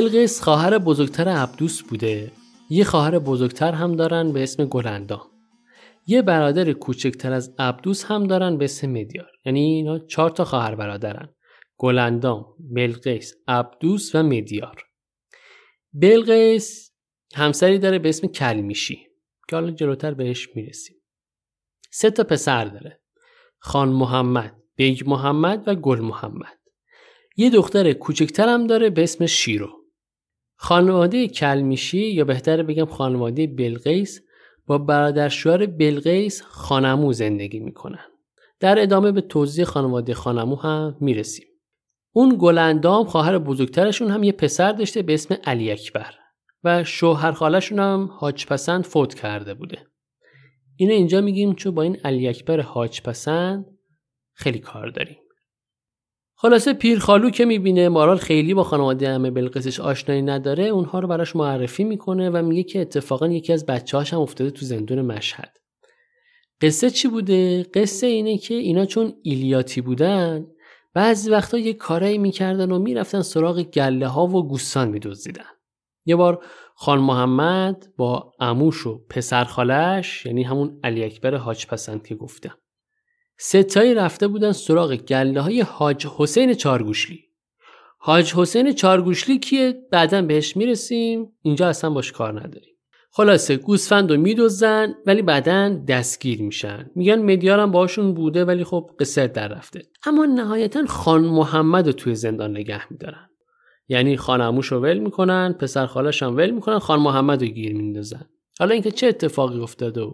بلقیس 0.02 0.42
خواهر 0.42 0.78
بزرگتر 0.78 1.28
عبدوس 1.28 1.82
بوده. 1.82 2.32
یه 2.70 2.84
خواهر 2.84 3.20
بزرگتر 3.20 3.72
هم 3.72 3.96
دارن 3.96 4.32
به 4.32 4.44
اسم 4.44 4.66
گلندام 4.66 5.28
یه 6.08 6.22
برادر 6.22 6.74
کوچکتر 6.74 7.34
از 7.34 7.56
عبدوس 7.60 8.06
هم 8.06 8.28
دارن 8.28 8.58
به 8.58 8.66
اسم 8.66 8.90
مدیار. 8.90 9.32
یعنی 9.46 9.60
اینا 9.60 10.00
چهار 10.00 10.30
تا 10.30 10.46
خواهر 10.46 10.76
برادرن. 10.76 11.30
گلندام 11.78 12.46
بلقیس 12.60 13.34
عبدوس 13.48 14.16
و 14.16 14.24
مدیار. 14.24 14.84
بلقیس 15.94 16.92
همسری 17.36 17.80
داره 17.80 18.00
به 18.00 18.10
اسم 18.10 18.28
کلمیشی. 18.28 19.08
که 19.50 19.56
حالا 19.56 19.72
جلوتر 19.72 20.14
بهش 20.14 20.50
می‌رسیم. 20.56 20.96
سه 21.92 22.12
تا 22.12 22.24
پسر 22.24 22.66
داره. 22.66 23.02
خان 23.60 23.90
محمد 23.90 24.56
بیگ 24.76 25.10
محمد 25.10 25.64
و 25.68 25.76
گل 25.76 26.00
محمد. 26.00 26.60
یه 27.38 27.50
دختر 27.50 27.94
کوچکتر 27.94 28.48
هم 28.48 28.68
داره 28.68 28.90
به 28.90 29.04
اسم 29.04 29.26
شیرو. 29.26 29.81
خانواده 30.64 31.28
کلمیشی 31.28 32.12
یا 32.12 32.26
بهتر 32.26 32.64
بگم 32.64 32.86
خانواده 32.86 33.48
بلقیس 33.48 34.22
با 34.68 34.78
برادر 34.78 35.30
شوهر 35.30 35.66
بلقیس 35.66 36.42
خانمو 36.42 37.14
زندگی 37.14 37.60
می‌کنن. 37.60 38.06
در 38.60 38.80
ادامه 38.80 39.12
به 39.12 39.22
توضیح 39.22 39.66
خانواده 39.66 40.14
خانمو 40.14 40.56
هم 40.56 40.98
می‌رسیم. 41.00 41.46
اون 42.12 42.38
گلندام 42.40 43.06
خواهر 43.06 43.38
بزرگترشون 43.38 44.12
هم 44.12 44.24
یه 44.24 44.32
پسر 44.32 44.72
داشته 44.72 45.02
به 45.02 45.14
اسم 45.14 45.38
علی 45.44 45.72
اکبر 45.72 46.14
و 46.64 46.84
شوهر 46.84 47.32
خالشون 47.32 47.80
هم 47.80 48.10
حاج 48.12 48.46
پسند 48.46 48.84
فوت 48.84 49.14
کرده 49.14 49.54
بوده. 49.54 49.78
اینو 50.76 50.94
اینجا 50.94 51.22
میگیم 51.22 51.54
چون 51.54 51.76
با 51.76 51.82
این 51.82 51.98
علی 52.04 52.28
اکبر 52.28 52.60
حاج 52.60 53.02
پسند 53.02 53.66
خیلی 54.34 54.60
کار 54.60 54.90
داریم. 54.90 55.18
خلاصه 56.42 56.74
پیر 56.74 57.00
خالو 57.00 57.30
که 57.30 57.46
می‌بینه 57.46 57.90
مارال 57.90 58.18
خیلی 58.18 58.54
با 58.54 58.64
خانواده 58.64 59.10
همه 59.10 59.32
بلقیسش 59.32 59.80
آشنایی 59.80 60.22
نداره 60.22 60.64
اونها 60.64 61.00
رو 61.00 61.08
براش 61.08 61.36
معرفی 61.36 61.84
می‌کنه 61.84 62.30
و 62.30 62.42
میگه 62.46 62.64
که 62.64 62.82
اتفاقا 62.82 63.28
یکی 63.28 63.54
از 63.54 63.66
بچه‌هاش 63.66 64.14
هم 64.14 64.20
افتاده 64.20 64.50
تو 64.52 64.66
زندون 64.66 65.02
مشهد. 65.02 65.58
قصه 66.62 66.90
چی 66.90 67.08
بوده؟ 67.08 67.64
قصه 67.64 68.08
اینه 68.08 68.38
که 68.38 68.54
اینا 68.54 68.86
چون 68.86 69.14
ایلیاتی 69.24 69.82
بودن 69.82 70.46
بعضی 70.94 71.32
وقتا 71.32 71.58
یه 71.58 71.74
کارایی 71.74 72.18
می‌کردن 72.18 72.72
و 72.72 72.80
می‌رفتن 72.80 73.22
سراغ 73.22 73.62
گله 73.62 74.08
ها 74.08 74.28
و 74.28 74.48
گوسان 74.48 74.90
میدزدیدن. 74.90 75.52
یه 76.06 76.16
بار 76.16 76.44
خان 76.76 77.00
محمد 77.00 77.94
با 77.98 78.34
اموش 78.40 78.88
و 78.88 79.06
پسر 79.10 79.44
خالش 79.44 80.26
یعنی 80.26 80.44
همون 80.44 80.80
علی 80.84 81.04
اکبر 81.04 81.36
حاج 81.36 81.66
پسند 81.66 82.08
که 82.08 82.16
گفتم 82.16 82.58
ستایی 83.44 83.94
رفته 83.94 84.28
بودن 84.28 84.52
سراغ 84.52 84.96
گله 84.96 85.42
های 85.42 85.62
حاج 85.62 86.08
حسین 86.18 86.54
چارگوشلی. 86.54 87.20
حاج 87.98 88.34
حسین 88.34 88.74
چارگوشلی 88.74 89.40
کیه؟ 89.40 89.88
بعدا 89.92 90.22
بهش 90.22 90.58
می‌رسیم 90.58 91.32
اینجا 91.42 91.68
اصلا 91.68 91.90
باش 91.90 92.12
کار 92.12 92.40
نداریم. 92.40 92.76
خلاصه 93.12 93.58
گوسفند 93.58 94.12
رو 94.12 94.18
میدوزن 94.18 94.96
ولی 95.06 95.22
بعدا 95.22 95.70
دستگیر 95.88 96.42
میشن. 96.42 96.92
میگن 96.96 97.22
مدیارم 97.22 97.72
باشون 97.72 98.14
بوده 98.14 98.46
ولی 98.46 98.64
خب 98.64 98.92
قصر 99.00 99.28
در 99.28 99.48
رفته. 99.48 99.82
اما 100.06 100.26
نهایتا 100.26 100.86
خان 100.86 101.22
محمد 101.22 101.88
رو 101.88 101.94
توی 101.94 102.16
زندان 102.16 102.52
نگه 102.52 102.92
میدارن. 102.92 103.30
یعنی 103.88 104.18
خانموش 104.18 104.68
رو 104.68 104.80
ول 104.80 104.98
می‌کنن 104.98 105.54
پسر 105.54 105.86
خالش 105.86 106.24
هم 106.24 106.38
ول 106.38 106.50
می‌کنن 106.50 106.80
خان 106.80 107.00
محمد 107.00 107.42
رو 107.42 107.48
گیر 107.48 107.76
میندازن. 107.76 108.26
حالا 108.60 108.74
اینکه 108.74 108.92
چه 108.92 109.08
اتفاقی 109.08 109.60
افتاده 109.60 110.02
و 110.02 110.14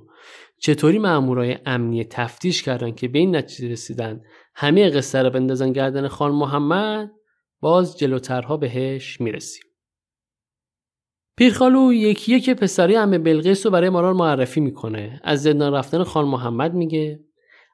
چطوری 0.59 0.99
مامورای 0.99 1.57
امنی 1.65 2.03
تفتیش 2.03 2.63
کردن 2.63 2.91
که 2.91 3.07
به 3.07 3.19
این 3.19 3.35
نتیجه 3.35 3.69
رسیدن؟ 3.69 4.21
همه 4.55 4.89
قصه 4.89 5.21
رو 5.23 5.29
بندازن 5.29 5.71
گردن 5.71 6.07
خان 6.07 6.31
محمد؟ 6.31 7.11
باز 7.59 7.97
جلوترها 7.97 8.57
بهش 8.57 9.21
می‌رسیم. 9.21 9.63
پیرخالو 11.37 11.93
یکی 11.93 12.35
یکی 12.35 12.49
پسرای 12.49 12.95
عمه 12.95 13.17
بلقیس 13.17 13.65
رو 13.65 13.71
برای 13.71 13.89
مارال 13.89 14.15
معرفی 14.15 14.59
می‌کنه. 14.59 15.19
از 15.23 15.43
زندان 15.43 15.73
رفتن 15.73 16.03
خان 16.03 16.25
محمد 16.25 16.73
میگه. 16.73 17.19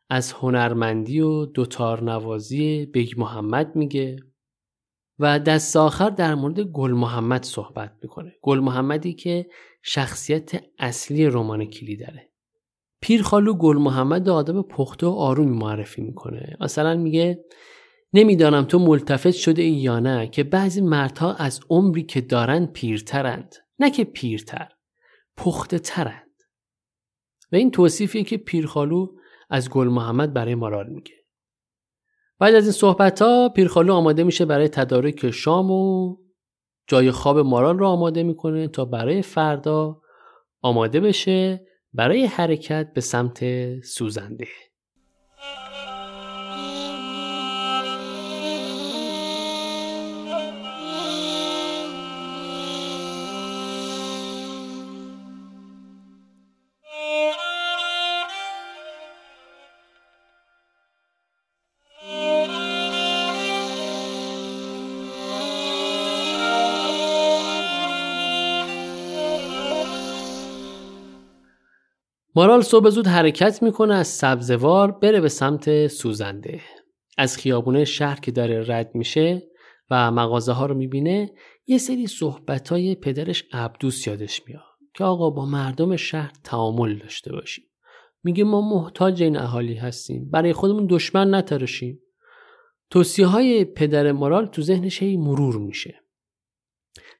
از 0.10 0.34
هنرمندی 0.34 1.20
و 1.20 1.46
دوتار 1.46 2.04
نوازی 2.04 2.86
بیگ 2.86 3.20
محمد 3.20 3.76
میگه. 3.76 4.16
و 5.20 5.40
دست 5.40 5.76
آخر 5.76 6.10
در 6.10 6.36
مورد 6.36 6.60
گل 6.60 6.92
محمد 6.92 7.44
صحبت 7.44 7.94
می‌کنه. 8.02 8.34
گل 8.42 8.60
محمدی 8.60 9.14
که 9.14 9.46
شخصیت 9.82 10.52
اصلی 10.80 11.26
رمان 11.26 11.66
کلی 11.66 11.98
داره 11.98 12.33
پیر 13.04 13.24
خالو 13.24 13.54
گل 13.54 13.78
محمد 13.78 14.30
آدم 14.30 14.62
پخته 14.62 15.08
و 15.08 15.10
آرومی 15.10 15.58
معرفی 15.58 16.02
می‌کنه. 16.02 16.58
مثلا 16.60 16.96
میگه 16.96 17.46
نمی‌دانم 18.14 18.64
تو 18.64 18.80
ملتفت 18.80 19.32
شده 19.32 19.62
ای 19.62 19.72
یا 19.72 20.00
نه 20.00 20.28
که 20.28 20.44
بعضی 20.44 20.82
مردها 20.82 21.34
از 21.34 21.60
عمری 21.70 22.04
که 22.04 22.22
دارند 22.22 22.72
پیرترند. 22.74 23.56
نه 23.80 23.92
که 23.92 24.04
پیرتر 24.04 24.70
پخته 25.38 25.80
ترند 25.80 26.32
و 27.52 27.56
این 27.56 27.72
توصیفیه 27.72 28.24
که 28.24 28.38
پیرخالو 28.38 29.08
از 29.50 29.70
گل 29.70 29.88
محمد 29.88 30.34
برای 30.34 30.56
مارال 30.56 30.90
میگه. 30.90 31.16
بعد 32.40 32.56
از 32.56 32.64
این 32.64 32.72
صحبت 32.72 33.22
ها 33.22 33.50
پیرخالو 33.50 33.94
آماده 33.94 34.24
میشه 34.24 34.46
برای 34.46 34.68
تدارک 34.68 35.32
شام 35.32 35.72
و 35.72 36.16
جای 36.88 37.12
خواب 37.12 37.40
مارال 37.40 37.80
رو 37.80 37.88
آماده 37.88 38.24
می‌کنه 38.24 38.68
تا 38.68 38.86
برای 38.86 39.22
فردا 39.22 40.02
آماده 40.62 41.00
بشه. 41.00 41.66
برای 41.94 42.26
حرکت 42.26 42.94
به 42.94 43.02
سمت 43.02 43.40
سوزنده. 43.82 44.48
مارال 72.36 72.62
صبح 72.62 72.90
زود 72.90 73.08
حرکت 73.08 73.64
می‌کنه 73.64 73.96
از 73.96 74.08
سبزوار 74.08 74.92
بره 74.92 75.22
به 75.22 75.30
سمت 75.30 75.88
سوزنده. 75.88 76.62
از 77.18 77.38
خیابونه 77.38 77.86
شهر 77.86 78.20
که 78.20 78.32
داره 78.32 78.66
رد 78.68 78.96
میشه 78.96 79.50
و 79.90 80.12
مغازه 80.12 80.52
ها 80.52 80.66
رو 80.66 80.76
می‌بینه 80.76 81.34
یه 81.68 81.78
سری 81.78 82.08
صحبت 82.08 82.70
های 82.70 82.96
پدرش 82.96 83.44
عبدوس 83.52 84.08
یادش 84.08 84.42
میاد 84.48 84.64
که 84.94 85.04
آقا 85.04 85.30
با 85.30 85.46
مردم 85.46 85.96
شهر 85.96 86.32
تعامل 86.44 86.98
داشته 86.98 87.32
باشیم. 87.32 87.66
میگه 88.24 88.44
ما 88.44 88.62
محتاج 88.62 89.24
این 89.24 89.38
اهالی 89.38 89.76
هستیم. 89.76 90.30
برای 90.30 90.54
خودمون 90.54 90.88
دشمن 90.90 91.36
نتراشیم. 91.36 92.00
توصیه 92.90 93.26
های 93.26 93.66
پدر 93.66 94.12
مارال 94.12 94.46
تو 94.46 94.62
ذهنش 94.62 95.04
هی 95.04 95.18
مرور 95.18 95.58
میشه. 95.58 96.00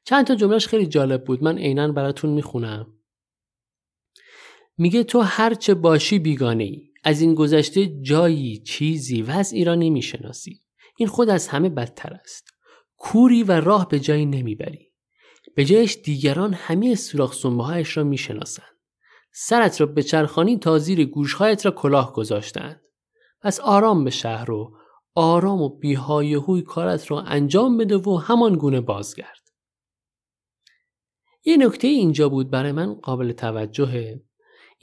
چند 0.04 0.26
تا 0.26 0.34
جملهش 0.34 0.66
خیلی 0.66 0.86
جالب 0.86 1.24
بود. 1.24 1.42
من 1.44 1.58
عینا 1.58 1.92
براتون 1.92 2.30
می‌خونم. 2.30 2.86
میگه 4.76 5.04
تو 5.04 5.20
هرچه 5.20 5.74
باشی 5.74 6.18
بیگانه 6.18 6.64
ای 6.64 6.90
از 7.04 7.20
این 7.20 7.34
گذشته 7.34 7.86
جایی 7.86 8.58
چیزی 8.58 9.22
وضعی 9.22 9.64
را 9.64 9.74
نمی‌شناسی. 9.74 10.60
این 10.96 11.08
خود 11.08 11.28
از 11.28 11.48
همه 11.48 11.68
بدتر 11.68 12.14
است. 12.14 12.48
کوری 12.96 13.42
و 13.42 13.60
راه 13.60 13.88
به 13.88 14.00
جایی 14.00 14.26
نمی‌بری. 14.26 14.92
به 15.54 15.64
جایش 15.64 15.98
دیگران 16.04 16.54
همه 16.54 16.94
سوراخ 16.94 17.46
هایش 17.46 17.96
را 17.96 18.04
می‌شناسند. 18.04 18.74
سرت 19.32 19.80
را 19.80 19.86
به 19.86 20.02
چرخانی 20.02 20.58
تا 20.58 20.78
زیر 20.78 21.04
گوشهایت 21.04 21.66
را 21.66 21.72
کلاه 21.72 22.12
گذاشتند. 22.12 22.80
پس 23.40 23.60
آرام 23.60 24.04
به 24.04 24.10
شهر 24.10 24.44
رو 24.44 24.76
آرام 25.14 25.62
و 25.62 25.68
بیهایهوی 25.68 26.62
کارت 26.62 27.10
را 27.10 27.20
انجام 27.20 27.76
بده 27.76 27.96
و 27.96 28.16
همان 28.16 28.56
گونه 28.56 28.80
بازگرد. 28.80 29.50
یه 31.44 31.56
نکته 31.56 31.88
اینجا 31.88 32.28
بود 32.28 32.50
برای 32.50 32.72
من 32.72 32.94
قابل 32.94 33.32
توجهه. 33.32 34.20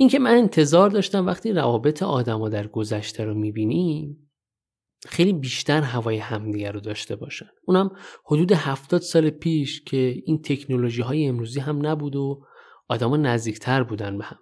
اینکه 0.02 0.20
من 0.20 0.38
انتظار 0.38 0.90
داشتم 0.90 1.26
وقتی 1.26 1.52
روابط 1.52 2.04
آدما 2.04 2.50
در 2.50 2.68
گذشته 2.68 3.26
رو 3.26 3.34
می‌بینیم 3.34 4.32
خیلی 5.08 5.34
بیشتر 5.34 5.82
هوای 5.82 6.18
همدیگه 6.18 6.72
رو 6.72 6.80
داشته 6.80 7.16
باشن. 7.16 7.46
اونم 7.66 7.92
حدود 8.26 8.52
هفتاد 8.52 9.02
سال 9.02 9.30
پیش 9.30 9.84
که 9.84 10.22
این 10.26 10.42
تکنولوژی 10.42 11.02
های 11.02 11.26
امروزی 11.26 11.60
هم 11.60 11.86
نبود 11.86 12.16
و 12.16 12.42
آدما 12.88 13.18
نزدیکتر 13.18 13.84
بودن 13.84 14.18
به 14.18 14.24
هم. 14.24 14.38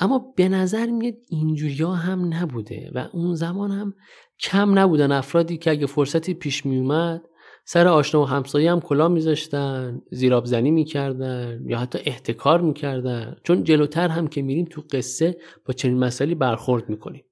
اما 0.00 0.32
به 0.36 0.48
نظر 0.48 0.86
میاد 0.86 1.14
اینجوری 1.28 1.82
هم 1.82 2.34
نبوده 2.34 2.90
و 2.94 3.08
اون 3.12 3.34
زمان 3.34 3.70
هم 3.70 3.94
کم 4.40 4.78
نبودن 4.78 5.12
افرادی 5.12 5.56
که 5.56 5.70
اگه 5.70 5.86
فرصتی 5.86 6.34
پیش 6.34 6.66
میومد 6.66 7.22
سر 7.64 7.88
آشنا 7.88 8.22
و 8.22 8.24
همسایه 8.24 8.72
هم 8.72 8.80
کلا 8.80 9.08
میذاشتن 9.08 10.02
زیراب 10.10 10.44
زنی 10.44 10.70
می‌کردن 10.70 11.62
یا 11.66 11.78
حتی 11.78 11.98
احتکار 12.04 12.60
می‌کردن. 12.60 13.36
چون 13.44 13.64
جلوتر 13.64 14.08
هم 14.08 14.28
که 14.28 14.42
میریم 14.42 14.66
تو 14.70 14.82
قصه 14.92 15.36
با 15.66 15.74
چنین 15.74 15.98
مسئله 15.98 16.34
برخورد 16.34 16.88
می‌کنیم. 16.88 17.24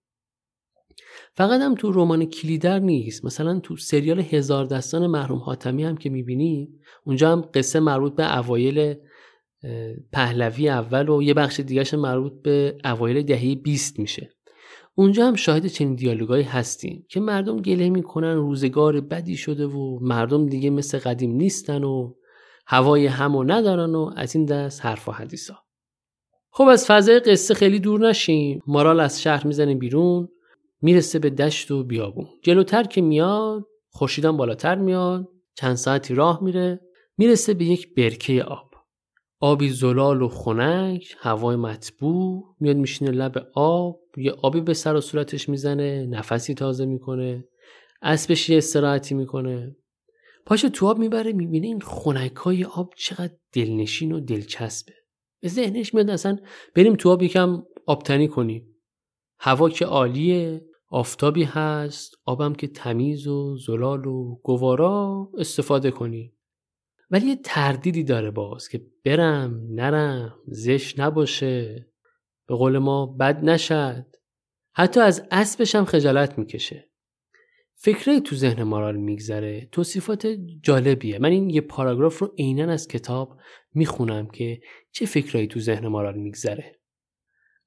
فقط 1.35 1.61
هم 1.61 1.75
تو 1.75 1.93
رمان 1.93 2.25
کلیدر 2.25 2.79
نیست. 2.79 3.25
مثلا 3.25 3.61
تو 3.61 3.77
سریال 3.77 4.21
هزار 4.21 4.65
دستان 4.65 5.07
محروم 5.07 5.39
حاتمی 5.39 5.85
هم 5.85 5.97
که 5.97 6.11
می‌بینیم 6.11 6.81
اونجا 7.05 7.33
هم 7.33 7.45
قصه 7.55 7.81
مربوط 7.81 8.15
به 8.15 8.39
اوایل 8.39 8.95
پهلوی 10.13 10.69
اول 10.69 11.09
و 11.09 11.23
یه 11.23 11.35
بخش 11.35 11.61
دیگرش 11.61 11.95
مربوط 11.95 12.33
به 12.43 12.79
اوایل 12.85 13.23
دهه 13.23 13.55
20 13.55 13.99
میشه. 13.99 14.31
اونجا 15.01 15.27
هم 15.27 15.35
شاهد 15.35 15.67
چنین 15.67 15.95
دیالوگایی 15.95 16.45
هستیم 16.45 17.07
که 17.09 17.21
مردم 17.21 17.57
گله 17.57 17.91
می‌کنن 17.91 18.37
روزگار 18.37 19.01
بدی 19.01 19.37
شده 19.37 19.67
و 19.67 19.99
مردم 20.01 20.47
دیگه 20.47 20.71
مثل 20.71 20.99
قدیم 20.99 21.33
نیستن 21.33 21.85
و 21.85 22.15
هوای 22.67 23.07
همو 23.07 23.45
ندارن 23.45 23.95
و 23.95 24.11
از 24.17 24.37
این 24.37 24.45
دست 24.45 24.87
حرف 24.87 25.09
و 25.09 25.13
حدیثا. 25.13 25.55
خب 26.51 26.65
از 26.65 26.87
فضای 26.87 27.21
قصه 27.21 27.55
خیلی 27.55 27.79
دور 27.79 28.09
نشیم. 28.09 28.63
مارال 28.67 29.01
از 29.01 29.23
شهر 29.23 29.47
می‌زنه 29.47 29.75
بیرون 29.75 30.29
می‌رسه 30.83 31.19
به 31.19 31.31
دشت 31.31 31.71
و 31.71 31.85
بیابون. 31.85 32.27
جلوتر 32.43 32.83
که 32.83 33.01
میاد 33.01 33.67
خورشیدم 33.91 34.37
بالاتر 34.37 34.75
میاد 34.75 35.29
چند 35.55 35.75
ساعتی 35.75 36.15
راه 36.15 36.45
میره 36.45 36.81
می‌رسه 37.19 37.55
به 37.55 37.65
یک 37.65 37.95
برکه 37.95 38.45
آب. 38.45 38.71
آبی 39.41 39.69
زلال 39.69 40.23
و 40.23 40.29
خنک 40.29 41.17
هوای 41.19 41.57
مطبوع 41.57 42.57
میاد 42.61 42.77
میشینه 42.77 43.11
لب 43.11 43.47
آب 43.55 44.00
یه 44.17 44.33
آبی 44.33 44.61
به 44.61 44.75
سر 44.75 44.97
و 44.97 45.01
صورتش 45.01 45.49
می‌زنه 45.49 46.07
نفسی 46.07 46.55
تازه 46.55 46.85
می‌کنه 46.85 47.45
اسبش 48.03 48.51
یه 48.51 48.59
استراحتی 48.59 49.15
می‌کنه. 49.15 49.77
پاشو 50.47 50.69
تو 50.69 50.87
آب 50.87 50.99
می‌بره 50.99 51.33
می‌بینه 51.33 51.67
این 51.67 51.81
خنک 51.81 52.37
های 52.37 52.65
آب 52.65 52.95
چقدر 52.97 53.35
دلنشین 53.53 54.13
و 54.13 54.21
دلچسبه. 54.21 54.93
به 55.41 55.49
ذهنش 55.49 55.95
میاد 55.95 56.11
اصلا 56.11 56.39
بریم 56.75 56.95
تو 56.95 57.11
آب 57.11 57.23
یکم 57.23 57.63
آبتنی 57.87 58.29
کنیم. 58.29 58.77
هوا 59.39 59.69
که 59.71 59.85
عالیه 59.85 60.65
آفتابی 60.89 61.45
هست 61.45 62.15
آبم 62.25 62.53
که 62.53 62.67
تمیز 62.67 63.27
و 63.27 63.57
زلال 63.57 64.07
و 64.07 64.41
گوارا 64.43 65.29
استفاده 65.39 65.91
کنی. 65.91 66.33
ولی 67.11 67.27
یه 67.27 67.37
تردیدی 67.45 68.05
داره 68.05 68.31
باز 68.31 68.69
که 68.69 68.87
برم 69.05 69.67
نرم 69.71 70.35
زش 70.47 70.99
نباشه. 70.99 71.90
به 72.51 72.57
قول 72.57 72.79
ما 72.79 73.07
بد 73.07 73.45
نشد. 73.45 74.07
حتی 74.73 75.01
از 75.01 75.27
اسبش 75.31 75.75
هم 75.75 75.85
خجالت 75.85 76.39
می‌کشه. 76.39 76.91
فکره 77.75 78.21
تو 78.21 78.37
ذهن 78.37 78.63
مارال 78.63 78.97
میگذره. 78.97 79.69
توصیفات 79.73 80.27
جالبیه. 80.63 81.19
من 81.19 81.31
این 81.31 81.51
یه 81.51 81.61
پاراگراف 81.61 82.19
رو 82.19 82.35
عینا 82.39 82.73
از 82.73 82.89
کتاب 82.89 83.37
می‌خونم 83.75 84.27
که 84.27 84.61
چه 84.93 85.07
فکرایی 85.07 85.47
تو 85.47 85.61
ذهن 85.61 85.89
مارال 85.89 86.19
میگذره. 86.19 86.77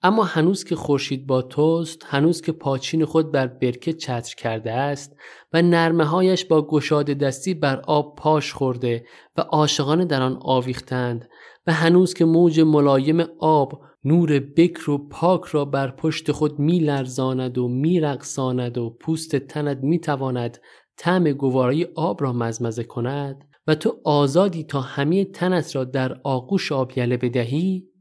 اما 0.01 0.23
هنوز 0.23 0.63
که 0.63 0.75
خورشید 0.75 1.27
با 1.27 1.41
توست 1.41 2.03
هنوز 2.05 2.41
که 2.41 2.51
پاچین 2.51 3.05
خود 3.05 3.31
بر 3.31 3.47
برکه 3.47 3.93
چتر 3.93 4.35
کرده 4.35 4.71
است 4.71 5.15
و 5.53 5.61
نرمه 5.61 6.05
هایش 6.05 6.45
با 6.45 6.67
گشاد 6.67 7.05
دستی 7.05 7.53
بر 7.53 7.79
آب 7.79 8.15
پاش 8.15 8.53
خورده 8.53 9.05
و 9.37 9.41
عاشقانه 9.41 10.05
در 10.05 10.21
آن 10.21 10.37
آویختند 10.41 11.29
و 11.67 11.73
هنوز 11.73 12.13
که 12.13 12.25
موج 12.25 12.59
ملایم 12.59 13.19
آب 13.39 13.92
نور 14.05 14.39
بکر 14.39 14.89
و 14.89 14.97
پاک 14.97 15.43
را 15.43 15.65
بر 15.65 15.91
پشت 15.91 16.31
خود 16.31 16.59
می 16.59 16.79
لرزاند 16.79 17.57
و 17.57 17.67
می 17.67 17.99
رقصاند 17.99 18.77
و 18.77 18.89
پوست 18.89 19.35
تند 19.35 19.83
می 19.83 19.99
تواند 19.99 20.57
طعم 20.97 21.31
گوارای 21.31 21.87
آب 21.95 22.23
را 22.23 22.33
مزمزه 22.33 22.83
کند 22.83 23.49
و 23.67 23.75
تو 23.75 24.01
آزادی 24.03 24.63
تا 24.63 24.81
همه 24.81 25.25
تنت 25.25 25.75
را 25.75 25.83
در 25.83 26.19
آغوش 26.23 26.71
آب 26.71 26.97
یله 26.97 27.17
بدهی 27.17 27.93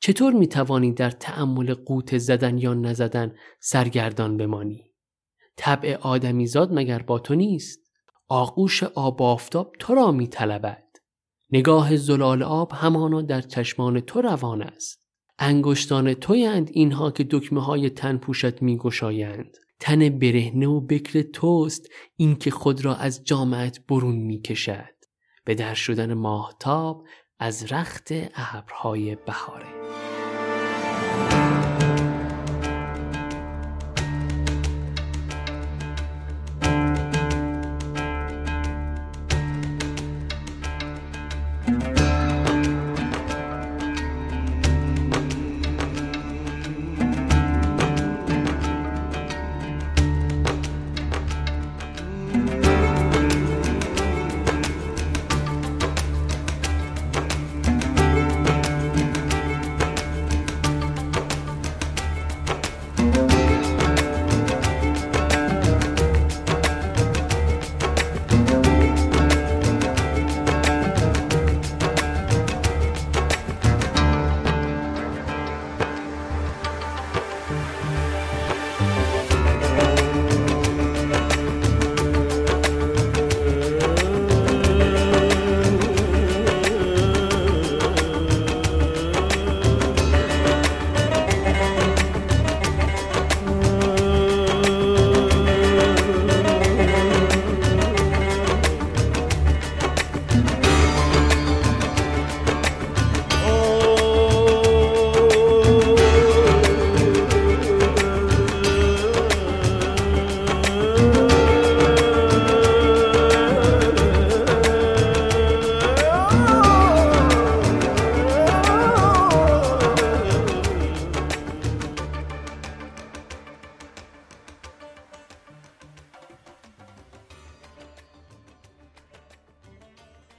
چطور 0.00 0.32
می 0.32 0.46
توانی 0.46 0.92
در 0.92 1.10
تأمل 1.10 1.74
قوت 1.74 2.18
زدن 2.18 2.58
یا 2.58 2.74
نزدن 2.74 3.34
سرگردان 3.60 4.36
بمانی؟ 4.36 4.84
طبع 5.56 5.96
آدمیزاد 6.00 6.72
مگر 6.72 7.02
با 7.02 7.18
تو 7.18 7.34
نیست؟ 7.34 7.80
آغوش 8.28 8.82
آب 8.82 9.22
آفتاب 9.22 9.72
تو 9.78 9.94
را 9.94 10.12
می 10.12 10.26
طلبد. 10.26 10.84
نگاه 11.50 11.96
زلال 11.96 12.42
آب 12.42 12.72
همانا 12.72 13.22
در 13.22 13.40
چشمان 13.40 14.00
تو 14.00 14.20
روان 14.20 14.62
است. 14.62 14.99
انگشتان 15.42 16.14
تویند 16.14 16.70
اینها 16.72 17.10
که 17.10 17.26
دکمه 17.30 17.64
های 17.64 17.90
تن 17.90 18.16
پوشت 18.16 18.62
می 18.62 18.76
گشایند. 18.76 19.56
تن 19.80 20.08
برهنه 20.18 20.66
و 20.66 20.80
بکر 20.80 21.22
توست 21.22 21.88
این 22.16 22.36
که 22.36 22.50
خود 22.50 22.84
را 22.84 22.94
از 22.94 23.24
جامعت 23.24 23.86
برون 23.86 24.16
می 24.16 24.40
کشد. 24.40 24.94
به 25.44 25.54
در 25.54 25.74
شدن 25.74 26.14
ماهتاب 26.14 27.04
از 27.38 27.72
رخت 27.72 28.08
ابرهای 28.34 29.16
بهاره 29.26 29.66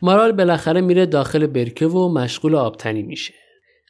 مارال 0.02 0.32
بالاخره 0.32 0.82
میره 0.82 1.06
داخل 1.06 1.48
برکه 1.48 1.88
و 1.88 2.14
مشغول 2.14 2.56
آبتنی 2.56 3.04
میشه. 3.04 3.34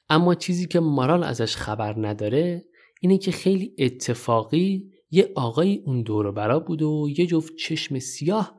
اما 0.10 0.36
چیزی 0.36 0.67
که 0.67 0.80
مارال 0.80 1.24
ازش 1.24 1.56
خبر 1.56 2.08
نداره 2.08 2.65
اینه 3.02 3.17
که 3.17 3.32
خیلی 3.32 3.76
اتفاقی 3.80 4.91
یه 5.12 5.32
آقای 5.36 5.84
اون 5.86 6.02
دور 6.02 6.32
برا 6.32 6.60
بود 6.60 6.82
و 6.82 7.08
یه 7.17 7.26
جفت 7.26 7.56
چشم 7.56 8.00
سیاه 8.00 8.56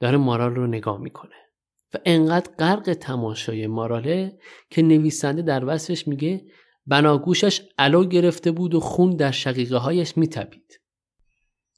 داره 0.00 0.16
مارال 0.16 0.54
رو 0.54 0.66
نگاه 0.66 1.00
می‌کنه 1.00 1.34
و 1.94 1.98
انقدر 2.04 2.50
غرق 2.58 2.94
تماشای 2.94 3.66
ماراله 3.66 4.38
که 4.70 4.82
نویسنده 4.82 5.42
در 5.42 5.64
وصفش 5.64 6.08
میگه 6.08 6.44
بناگوشش 6.86 7.60
علو 7.78 8.04
گرفته 8.04 8.50
بود 8.50 8.74
و 8.74 8.80
خون 8.80 9.16
در 9.16 9.30
شقیقه 9.30 9.76
هایش 9.76 10.16
میتپید 10.16 10.80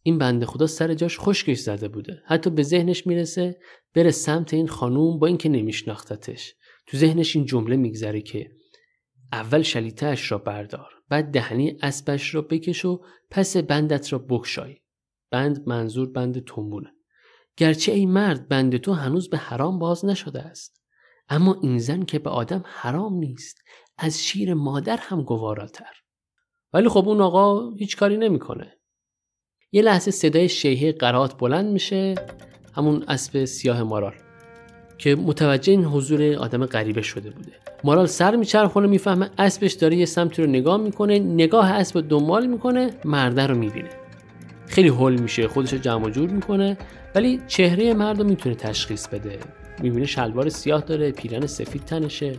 این 0.09 0.19
بنده 0.19 0.47
خدا 0.47 0.67
سر 0.67 0.95
جاش 0.95 1.19
خشکش 1.19 1.59
زده 1.59 1.89
بوده. 1.89 2.23
حتی 2.27 2.51
به 2.51 2.63
ذهنش 2.63 3.07
می‌رسه 3.07 3.59
بره 3.95 4.11
سمت 4.11 4.55
این 4.55 4.69
خانوم 4.69 5.19
با 5.19 5.27
اینکه 5.27 5.49
نمیشناختتش. 5.49 6.55
تو 6.87 6.97
ذهنش 6.97 7.37
این 7.37 7.45
جمله 7.45 7.77
میگذره 7.77 8.21
که 8.21 8.51
اول 9.33 9.63
شلیتهش 9.63 10.33
را 10.33 10.39
بردار 10.39 10.91
بعد 11.09 11.25
دهنی 11.25 11.79
اسبش 11.83 12.35
را 12.35 12.43
بکش 12.43 12.85
و 12.85 13.01
پس 13.31 13.57
بندت 13.57 14.13
را 14.13 14.19
بکشای. 14.19 14.77
بند 15.31 15.69
منظور 15.69 16.11
بند 16.11 16.45
تنبونه. 16.45 16.93
گرچه 17.57 17.93
ای 17.93 18.07
مرد 18.07 18.49
بند 18.49 18.77
تو 18.77 18.93
هنوز 18.93 19.31
به 19.31 19.37
حرام 19.37 19.79
باز 19.79 20.05
نشده 20.05 20.43
است. 20.43 20.83
اما 21.29 21.61
این 21.63 21.79
زن 21.79 22.03
که 22.03 22.19
به 22.19 22.31
آدم 22.31 22.63
حرام 22.67 23.15
نیست 23.15 23.59
از 23.99 24.25
شیر 24.25 24.55
مادر 24.55 24.97
هم 24.97 25.23
گواراتر. 25.23 25.95
ولی 26.73 26.89
خب 26.89 27.09
اون 27.09 27.21
آقا 27.21 27.75
هیچ 27.75 27.97
کاری 27.97 28.17
نمی‌کنه. 28.17 28.78
یه 29.73 29.83
لحظه 29.83 30.11
صدای 30.11 30.49
شیهه 30.49 30.93
قرات 30.93 31.39
بلند 31.39 31.73
میشه 31.73 32.15
همون 32.75 33.05
اسب 33.09 33.45
سیاه 33.45 33.83
مارال 33.83 34.15
که 34.99 35.15
متوجه 35.15 35.71
این 35.71 35.85
حضور 35.85 36.35
آدم 36.35 36.67
غریبه 36.67 37.03
شده 37.03 37.31
بوده. 37.31 37.53
مارال 37.85 38.07
سر 38.07 38.37
میچرخونه 38.37 38.87
می‌فهمه 38.87 39.31
اسبش 39.39 39.73
داره 39.73 39.97
یه 39.97 40.07
سمتی 40.07 40.43
رو 40.43 40.49
نگاه 40.49 40.77
می‌کنه 40.77 41.19
نگاه 41.19 41.71
اسب 41.71 42.09
دنبال 42.09 42.47
می‌کنه 42.47 42.91
مرده 43.05 43.47
رو 43.47 43.55
می‌بینه. 43.55 43.89
خیلی 44.67 44.89
هول 44.89 45.21
میشه 45.21 45.49
خودش 45.49 45.73
رو 45.73 45.79
جمع 45.79 46.11
جور 46.11 46.31
می‌کنه 46.31 46.79
ولی 47.15 47.41
چهره 47.47 47.95
مرد 47.95 48.19
رو 48.19 48.27
می‌تونه 48.27 48.55
تشخیص 48.55 49.09
بده. 49.09 49.39
می‌بینه 49.83 50.07
شلوار 50.07 50.49
سیاه 50.49 50.81
داره 50.81 51.11
پیرن 51.13 51.47
سفید 51.47 51.85
تنشه. 51.85 52.37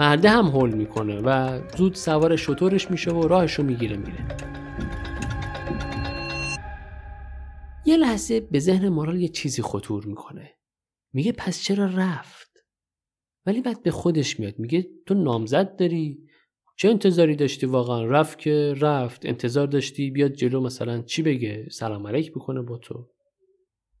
مرده 0.00 0.30
هم 0.30 0.46
هول 0.46 0.70
می‌کنه 0.70 1.20
و 1.20 1.58
زود 1.76 1.94
سوار 1.94 2.36
شطورش 2.36 2.90
میشه 2.90 3.10
و 3.10 3.28
راهش 3.28 3.54
رو 3.54 3.64
می‌گیره 3.64 3.96
میره. 3.96 4.24
یه 7.86 7.96
لحظه 7.96 8.40
به 8.40 8.58
ذهن 8.58 8.88
مارال 8.88 9.20
یه 9.20 9.28
چیزی 9.28 9.62
خطور 9.62 10.06
می‌کنه. 10.06 10.50
میگه 11.12 11.32
پس 11.32 11.62
چرا 11.62 11.86
رفت؟ 11.86 12.50
ولی 13.46 13.60
بعد 13.60 13.82
به 13.82 13.90
خودش 13.90 14.40
میاد 14.40 14.58
میگه 14.58 14.86
تو 15.06 15.14
نامزد 15.14 15.76
داری؟ 15.76 16.28
چه 16.76 16.88
انتظاری 16.88 17.36
داشتی 17.36 17.66
واقعا؟ 17.66 18.04
رفت 18.04 18.38
که 18.38 18.74
رفت. 18.80 19.26
انتظار 19.26 19.66
داشتی 19.66 20.10
بیاد 20.10 20.32
جلو 20.32 20.60
مثلا 20.60 21.02
چی 21.02 21.22
بگه؟ 21.22 21.68
سلام 21.70 22.06
علیک 22.06 22.32
بکنه 22.32 22.62
با 22.62 22.78
تو. 22.78 23.08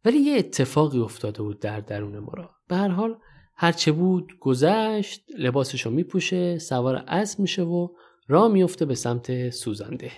ولی 0.04 0.18
یه 0.18 0.38
اتفاقی 0.38 0.98
افتاده 0.98 1.42
بود 1.42 1.60
در 1.60 1.80
درون 1.80 2.18
مارال. 2.18 2.48
به 2.68 2.76
هر 2.76 2.88
حال 2.88 3.18
هرچه 3.56 3.92
بود 3.92 4.38
گذشت 4.40 5.24
لباسشو 5.38 5.90
میپوشه 5.90 6.58
سوار 6.58 7.04
اسب 7.08 7.40
میشه 7.40 7.62
و 7.62 7.88
راه 8.28 8.48
میفته 8.48 8.84
به 8.84 8.94
سمت 8.94 9.50
سوزنده. 9.50 10.12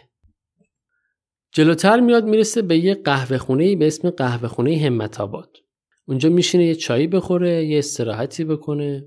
جلوتر 1.52 2.00
میاد 2.00 2.24
می‌رسه 2.24 2.62
به 2.62 2.78
یه 2.78 2.94
قهوه 2.94 3.38
خونه 3.38 3.76
به 3.76 3.86
اسم 3.86 4.10
قهوه 4.10 4.48
خونه 4.48 4.78
همت 4.78 5.20
اونجا 6.08 6.28
میشینه 6.28 6.66
یه 6.66 6.74
چایی 6.74 7.06
بخوره 7.06 7.64
یه 7.64 7.78
استراحتی 7.78 8.44
بکنه. 8.44 9.04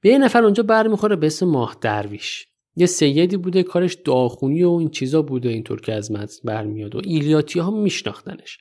به 0.00 0.08
یه 0.08 0.18
نفر 0.18 0.44
اونجا 0.44 0.62
برمیخوره 0.62 1.16
به 1.16 1.26
اسم 1.26 1.46
ماه 1.46 1.76
درویش. 1.80 2.46
یه 2.76 2.86
سیدی 2.86 3.36
بوده 3.36 3.62
کارش 3.62 3.98
دعاخونی 4.04 4.64
و 4.64 4.70
این 4.70 4.90
چیزا 4.90 5.22
بوده 5.22 5.48
اینطور 5.48 5.80
که 5.80 5.92
از 5.92 6.12
متن 6.12 6.36
برمیاد 6.44 6.96
و 6.96 7.00
ایلیاتی 7.04 7.58
ها 7.58 7.70
میشناختنش. 7.70 8.58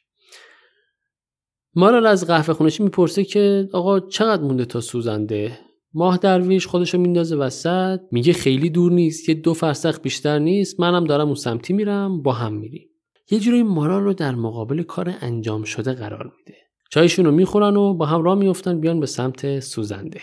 مارال 1.75 2.05
از 2.05 2.27
قهوه 2.27 2.53
خونشی 2.53 2.83
می‌پرسه 2.83 3.23
که 3.23 3.69
آقا 3.73 3.99
چقدر 3.99 4.43
مونده 4.43 4.65
تا 4.65 4.81
سوزنده؟ 4.81 5.59
ماه 5.93 6.17
درویش 6.17 6.67
خودشو 6.67 6.97
میندازه 6.97 7.35
وسط 7.35 7.99
میگه 8.11 8.33
خیلی 8.33 8.69
دور 8.69 8.91
نیست 8.91 9.29
یه 9.29 9.35
دو 9.35 9.53
فرسخ 9.53 9.99
بیشتر 10.01 10.39
نیست 10.39 10.79
منم 10.79 11.03
دارم 11.03 11.25
اون 11.25 11.35
سمتی 11.35 11.73
میرم 11.73 12.21
با 12.21 12.31
هم 12.31 12.53
میریم. 12.53 12.89
یه 13.31 13.39
جوری 13.39 13.63
مارال 13.63 14.03
رو 14.03 14.13
در 14.13 14.35
مقابل 14.35 14.83
کار 14.83 15.13
انجام 15.21 15.63
شده 15.63 15.93
قرار 15.93 16.33
میده. 16.37 16.57
چایشون 16.91 17.25
رو 17.25 17.31
می‌خورن 17.31 17.77
و 17.77 17.93
با 17.93 18.05
هم 18.05 18.23
راه 18.23 18.35
میفتن 18.35 18.79
بیان 18.79 18.99
به 18.99 19.05
سمت 19.05 19.59
سوزنده. 19.59 20.21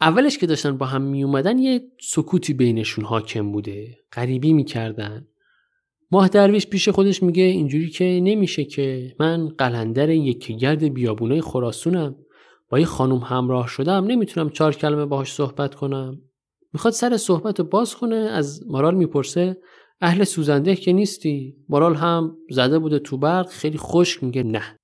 اولش 0.00 0.38
که 0.38 0.46
داشتن 0.46 0.78
با 0.78 0.86
هم 0.86 1.02
میومدن 1.02 1.58
یه 1.58 1.82
سکوتی 2.00 2.54
بینشون 2.54 3.04
حاکم 3.04 3.52
بوده. 3.52 3.98
غریبی 4.12 4.52
می‌کردن. 4.52 5.26
ماه 6.10 6.28
درویش 6.28 6.66
پیش 6.66 6.88
خودش 6.88 7.22
میگه 7.22 7.42
اینجوری 7.42 7.90
که 7.90 8.04
نمیشه 8.04 8.64
که 8.64 9.16
من 9.20 9.48
قلندر 9.48 10.10
یکی 10.10 10.56
گرد 10.56 10.84
بیابونای 10.84 11.40
خراسونم. 11.40 12.16
با 12.68 12.78
یه 12.78 12.86
خانوم 12.86 13.18
همراه 13.18 13.68
شدم 13.68 14.04
نمی‌تونم 14.04 14.50
چهار 14.50 14.74
کلمه 14.74 15.06
باهاش 15.06 15.32
صحبت 15.32 15.74
کنم. 15.74 16.22
می‌خواد 16.72 16.94
سر 16.94 17.16
صحبت 17.16 17.60
رو 17.60 17.66
باز 17.66 17.94
کنه 17.94 18.16
از 18.16 18.66
مارال 18.66 18.94
می‌پرسه 18.94 19.56
اهل 20.00 20.24
سوزنده 20.24 20.76
که 20.76 20.92
نیستی؟ 20.92 21.56
مارال 21.68 21.94
هم 21.94 22.36
زده 22.50 22.78
بوده 22.78 22.98
تو 22.98 23.16
برق 23.16 23.48
خیلی 23.48 23.78
خشک 23.78 24.24
میگه 24.24 24.42
نه. 24.42 24.78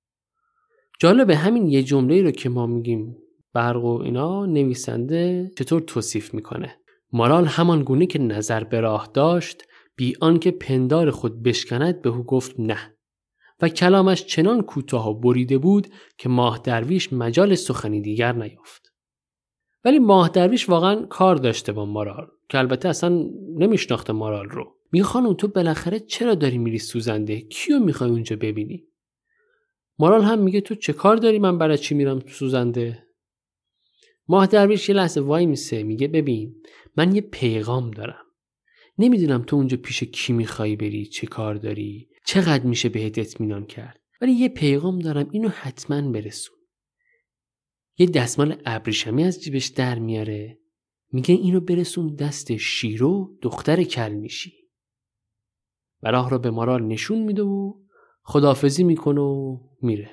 جالبه 0.99 1.35
همین 1.35 1.67
یه 1.67 1.83
جمله 1.83 2.21
رو 2.21 2.31
که 2.31 2.49
ما 2.49 2.65
میگیم 2.67 3.17
برق 3.53 3.83
و 3.83 4.01
اینا 4.01 4.45
نویسنده 4.45 5.51
چطور 5.57 5.81
توصیف 5.81 6.33
می‌کنه. 6.33 6.77
مارال 7.11 7.45
همان 7.45 7.83
گونه 7.83 8.05
که 8.05 8.19
نظر 8.19 8.63
به 8.63 8.79
راه 8.79 9.09
داشت 9.13 9.63
بی 9.95 10.13
آنکه 10.21 10.51
پندار 10.51 11.11
خود 11.11 11.43
بشکند 11.43 12.01
به 12.01 12.09
او 12.09 12.23
گفت 12.23 12.55
نه. 12.59 12.95
و 13.61 13.69
کلامش 13.69 14.25
چنان 14.25 14.61
کوتاه 14.61 15.09
و 15.09 15.19
بریده 15.19 15.57
بود 15.57 15.87
که 16.17 16.29
ماه 16.29 16.59
درویش 16.63 17.13
مجال 17.13 17.55
سخنی 17.55 18.01
دیگر 18.01 18.31
نیافت. 18.31 18.93
ولی 19.85 19.99
ماه 19.99 20.29
درویش 20.29 20.69
واقعا 20.69 21.05
کار 21.05 21.35
داشته 21.35 21.71
با 21.71 21.85
مارال 21.85 22.27
که 22.49 22.57
البته 22.57 22.89
اصلا 22.89 23.25
نمیشناخته 23.57 24.13
مارال 24.13 24.49
رو. 24.49 24.75
میگه 24.93 25.33
تو 25.37 25.47
بالاخره 25.47 25.99
چرا 25.99 26.35
داری 26.35 26.57
میری 26.57 26.79
سوزنده؟ 26.79 27.41
کیو 27.41 27.79
می‌خوای 27.79 28.09
اونجا 28.09 28.35
ببینی؟ 28.35 28.83
مارال 29.99 30.23
هم 30.23 30.39
میگه 30.39 30.61
تو 30.61 30.75
چه 30.75 30.93
کار 30.93 31.15
داری 31.15 31.39
من 31.39 31.57
برای 31.57 31.77
چی 31.77 31.95
میرم 31.95 32.19
سوزنده؟ 32.19 33.07
ماه 34.27 34.47
درویش 34.47 34.89
یه 34.89 34.95
لحظه 34.95 35.21
وای 35.21 35.45
میسه 35.45 35.83
میگه 35.83 36.07
ببین 36.07 36.55
من 36.97 37.15
یه 37.15 37.21
پیغام 37.21 37.91
دارم. 37.91 38.25
نمی‌دونم 38.97 39.43
تو 39.43 39.55
اونجا 39.55 39.77
پیش 39.77 40.03
کی 40.03 40.33
می‌خوای 40.33 40.75
بری 40.75 41.05
چه 41.05 41.27
کار 41.27 41.55
داری 41.55 42.09
چقدر 42.25 42.63
میشه 42.63 42.89
بهت 42.89 43.17
اطمینان 43.17 43.65
کرد. 43.65 43.99
ولی 44.21 44.31
یه 44.31 44.49
پیغام 44.49 44.99
دارم 44.99 45.29
اینو 45.31 45.49
حتما 45.49 46.11
برسون. 46.11 46.57
یه 47.97 48.05
دستمال 48.05 48.61
ابریشمی 48.65 49.23
از 49.23 49.43
جیبش 49.43 49.67
در 49.67 49.99
میاره. 49.99 50.59
میگه 51.11 51.35
اینو 51.35 51.59
برسون 51.59 52.15
دست 52.15 52.57
شیرو 52.57 53.37
دختر 53.41 53.83
کل 53.83 54.13
میشی 54.13 54.62
و 56.03 56.11
راه 56.11 56.29
رو 56.29 56.39
به 56.39 56.51
مارال 56.51 56.83
نشون 56.83 57.19
میده 57.19 57.43
و 57.43 57.73
خدافزی 58.23 58.83
می‌کنه 58.83 59.21
و 59.21 59.57
میره. 59.81 60.09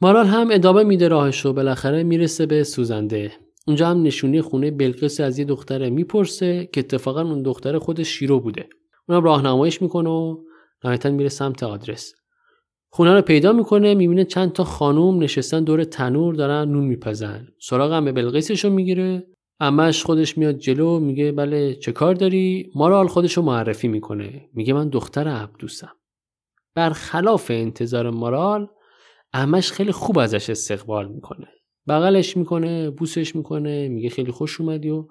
مارال 0.00 0.26
هم 0.26 0.48
ادامه 0.50 0.84
میده 0.84 1.08
راهش 1.08 1.46
و 1.46 1.52
بالاخره 1.52 2.02
می‌رسه 2.02 2.46
به 2.46 2.64
سوزنده. 2.64 3.32
اونجا 3.66 3.88
هم 3.88 4.02
نشونی 4.02 4.40
خونه 4.40 4.70
بلقیس 4.70 5.20
از 5.20 5.38
یه 5.38 5.44
دختره 5.44 5.90
می‌پرسه 5.90 6.68
که 6.72 6.80
اتفاقا 6.80 7.22
اون 7.22 7.42
دختر 7.42 7.78
خودش 7.78 8.08
شیرو 8.08 8.40
بوده. 8.40 8.68
اونم 9.08 9.24
راهنماییش 9.24 9.82
می‌کنه 9.82 10.10
و 10.10 10.36
نهایتا 10.84 11.10
میره 11.10 11.28
سمت 11.28 11.62
آدرس. 11.62 12.14
خونه 12.92 13.14
رو 13.14 13.22
پیدا 13.22 13.52
می‌کنه 13.52 13.94
می‌بینه 13.94 14.24
چند 14.24 14.52
تا 14.52 14.64
خانوم 14.64 15.22
نشستن 15.22 15.64
دور 15.64 15.84
تنور 15.84 16.34
دارن 16.34 16.68
نون 16.68 16.84
میپزن. 16.84 17.46
سراغ 17.60 17.92
هم 17.92 18.04
به 18.04 18.12
بلقیسش 18.12 18.64
رو 18.64 18.70
می‌گیره. 18.70 19.26
امش 19.60 20.04
خودش 20.04 20.38
میاد 20.38 20.58
جلو 20.58 20.98
میگه 20.98 21.32
بله 21.32 21.74
چه 21.74 21.92
کار 21.92 22.14
داری؟ 22.14 22.70
مارال 22.74 23.06
خودش 23.06 23.36
رو 23.36 23.42
معرفی 23.42 23.88
می‌کنه. 23.88 24.48
میگه 24.54 24.72
من 24.72 24.88
دختر 24.88 25.28
عبدوسم. 25.28 25.92
برخلاف 26.74 27.50
انتظار 27.50 28.10
مارال 28.10 28.68
امش 29.36 29.72
خیلی 29.72 29.92
خوب 29.92 30.18
ازش 30.18 30.50
استقبال 30.50 31.08
می‌کنه. 31.08 31.46
بغلش 31.88 32.36
می‌کنه 32.36 32.90
بوسش 32.90 33.36
می‌کنه 33.36 33.88
میگه 33.88 34.08
خیلی 34.08 34.32
خوش 34.32 34.60
اومدی 34.60 34.90
و 34.90 35.06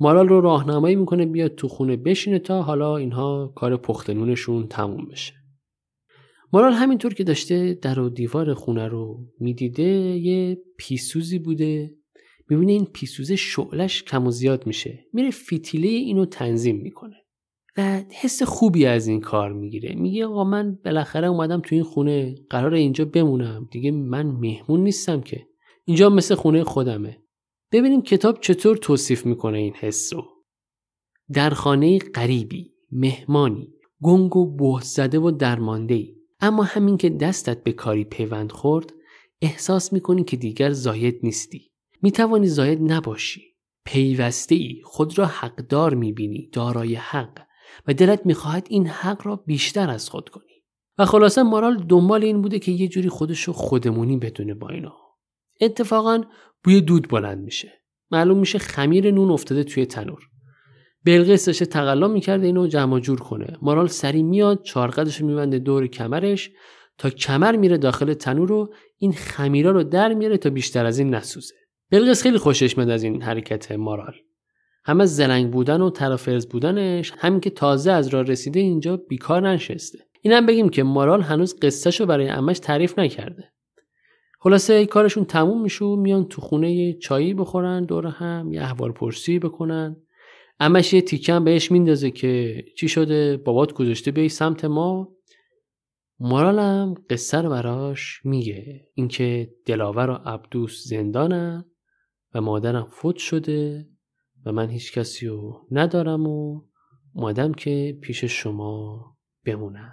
مارال 0.00 0.28
رو 0.28 0.40
راهنمایی 0.40 0.96
می‌کنه 0.96 1.26
بیاد 1.26 1.54
تو 1.54 1.68
خونه 1.68 1.96
بشینه 1.96 2.38
تا 2.38 2.62
حالا 2.62 2.96
اینها 2.96 3.52
کار 3.56 3.76
پختنونشون 3.76 4.66
تموم 4.66 5.08
بشه. 5.08 5.32
مارال 6.52 6.72
همینطور 6.72 7.14
که 7.14 7.24
داشته 7.24 7.74
در 7.74 8.00
و 8.00 8.08
دیوار 8.08 8.54
خونه 8.54 8.88
رو 8.88 9.26
می‌دیده 9.40 9.82
یه 10.16 10.58
پیسوزی 10.78 11.38
بوده. 11.38 11.94
می‌بینه 12.48 12.72
این 12.72 12.84
پیسوزه 12.84 13.36
شعلش 13.36 14.02
کم 14.02 14.26
و 14.26 14.30
زیاد 14.30 14.66
میشه. 14.66 15.04
میره 15.12 15.30
فیتیله 15.30 15.88
اینو 15.88 16.26
تنظیم 16.26 16.76
می‌کنه. 16.76 17.16
و 17.76 18.02
حس 18.10 18.42
خوبی 18.42 18.86
از 18.86 19.06
این 19.06 19.20
کار 19.20 19.52
می‌گیره. 19.52 19.94
میگه 19.94 20.26
آقا 20.26 20.44
من 20.44 20.78
بالاخره 20.84 21.28
اومدم 21.28 21.60
تو 21.60 21.74
این 21.74 21.84
خونه 21.84 22.34
قرار 22.50 22.74
اینجا 22.74 23.04
بمونم. 23.04 23.68
دیگه 23.70 23.90
من 23.90 24.26
مهمون 24.26 24.80
نیستم 24.80 25.20
که. 25.20 25.46
اینجا 25.84 26.10
مثل 26.10 26.34
خونه 26.34 26.64
خودمه. 26.64 27.22
ببینیم 27.72 28.02
کتاب 28.02 28.40
چطور 28.40 28.76
توصیف 28.76 29.26
می‌کنه 29.26 29.58
این 29.58 29.74
حس 29.74 30.12
رو. 30.12 30.24
در 31.32 31.50
خانه 31.50 31.98
غریبی 31.98 32.72
مهمانی 32.92 33.68
گنگ 34.02 34.36
و 34.36 34.80
زده 34.82 35.18
و 35.18 35.30
درمانده 35.30 36.06
اما 36.40 36.62
همین 36.62 36.96
که 36.96 37.10
دستت 37.10 37.62
به 37.62 37.72
کاری 37.72 38.04
پیوند 38.04 38.52
خورد 38.52 38.92
احساس 39.42 39.92
می‌کنی 39.92 40.24
که 40.24 40.36
دیگر 40.36 40.70
زاید 40.70 41.20
نیستی. 41.22 41.70
می‌توانی 42.02 42.46
زاید 42.46 42.92
نباشی. 42.92 43.42
پیوسته 43.84 44.54
ای 44.54 44.80
خود 44.84 45.18
را 45.18 45.26
حقدار 45.26 45.94
می‌بینی. 45.94 46.48
دارای 46.52 46.94
حق. 46.94 47.45
و 47.86 47.94
دلت 47.94 48.26
می‌خواهد 48.26 48.66
این 48.70 48.86
حق 48.86 49.26
را 49.26 49.36
بیشتر 49.36 49.90
از 49.90 50.10
خود 50.10 50.28
کنی. 50.28 50.62
و 50.98 51.04
خلاصه 51.04 51.42
مارال 51.42 51.76
دنبال 51.88 52.24
این 52.24 52.42
بوده 52.42 52.58
که 52.58 52.72
یه 52.72 52.88
جوری 52.88 53.08
خودشو 53.08 53.52
خودمونی 53.52 54.16
بدونه 54.16 54.54
با 54.54 54.68
اینا. 54.68 54.94
اتفاقا 55.60 56.22
بوی 56.64 56.80
دود 56.80 57.08
بلند 57.08 57.44
میشه. 57.44 57.72
معلوم 58.10 58.38
میشه 58.38 58.58
خمیر 58.58 59.10
نون 59.10 59.30
افتاده 59.30 59.64
توی 59.64 59.86
تنور. 59.86 60.22
بلقیس 61.04 61.46
داشته 61.46 61.66
تقلا 61.66 62.08
می‌کرده 62.08 62.46
اینو 62.46 62.66
جمع 62.66 63.00
جور 63.00 63.20
کنه. 63.20 63.58
مارال 63.62 63.86
سری 63.86 64.22
میاد 64.22 64.62
چارقدش 64.62 65.20
میبنده 65.20 65.58
دور 65.58 65.86
کمرش 65.86 66.50
تا 66.98 67.10
کمر 67.10 67.56
میره 67.56 67.78
داخل 67.78 68.14
تنور 68.14 68.48
رو 68.48 68.74
این 68.98 69.12
خمیرا 69.12 69.70
رو 69.70 69.82
در 69.82 70.14
میاره 70.14 70.36
تا 70.36 70.50
بیشتر 70.50 70.86
از 70.86 70.98
این 70.98 71.14
نسوزه. 71.14 71.54
بلقیس 71.90 72.22
خیلی 72.22 72.38
خوشش 72.38 72.78
میاد 72.78 72.90
از 72.90 73.02
این 73.02 73.22
حرکت 73.22 73.72
مارال. 73.72 74.14
هم 74.86 75.00
از 75.00 75.20
بودن 75.50 75.80
و 75.80 75.90
طرفرز 75.90 76.46
بودنش 76.46 77.12
همین 77.18 77.40
که 77.40 77.50
تازه 77.50 77.92
از 77.92 78.08
راه 78.08 78.22
رسیده 78.22 78.60
اینجا 78.60 78.96
بیکار 78.96 79.48
نشسته 79.48 79.98
اینم 80.20 80.46
بگیم 80.46 80.68
که 80.68 80.82
مارال 80.82 81.22
هنوز 81.22 81.60
قصهشو 81.60 82.06
برای 82.06 82.28
امش 82.28 82.58
تعریف 82.58 82.98
نکرده. 82.98 83.52
خلاصه 84.40 84.86
کارشون 84.86 85.24
تموم 85.24 85.62
میشه 85.62 85.84
میان 85.84 86.28
تو 86.28 86.40
خونه 86.40 86.92
چایی 86.92 87.34
بخورن 87.34 87.84
دور 87.84 88.06
هم 88.06 88.52
یه 88.52 88.62
احوال 88.62 88.92
پرسی 88.92 89.38
بکنن. 89.38 89.96
امش 90.60 90.92
یه 90.92 91.00
تیکم 91.00 91.44
بهش 91.44 91.72
میندازه 91.72 92.10
که 92.10 92.64
چی 92.76 92.88
شده؟ 92.88 93.36
بابات 93.36 93.72
گذاشته 93.72 94.10
بیای 94.10 94.28
سمت 94.28 94.64
ما. 94.64 95.08
مارالم 96.20 96.94
قصه 97.10 97.38
رو 97.38 97.50
براش 97.50 98.20
میگه. 98.24 98.88
اینکه 98.94 99.50
دلاور 99.66 100.10
و 100.10 100.12
عبدوس 100.12 100.84
زندانن 100.84 101.64
و 102.34 102.40
مادرم 102.40 102.86
فوت 102.90 103.16
شده. 103.16 103.86
و 104.46 104.52
من 104.52 104.70
هیچ 104.70 104.92
کسی 104.92 105.26
رو 105.26 105.66
ندارم 105.70 106.26
و 106.26 106.62
اومدم 107.14 107.52
که 107.52 107.98
پیش 108.02 108.24
شما 108.24 109.04
بمونم. 109.44 109.92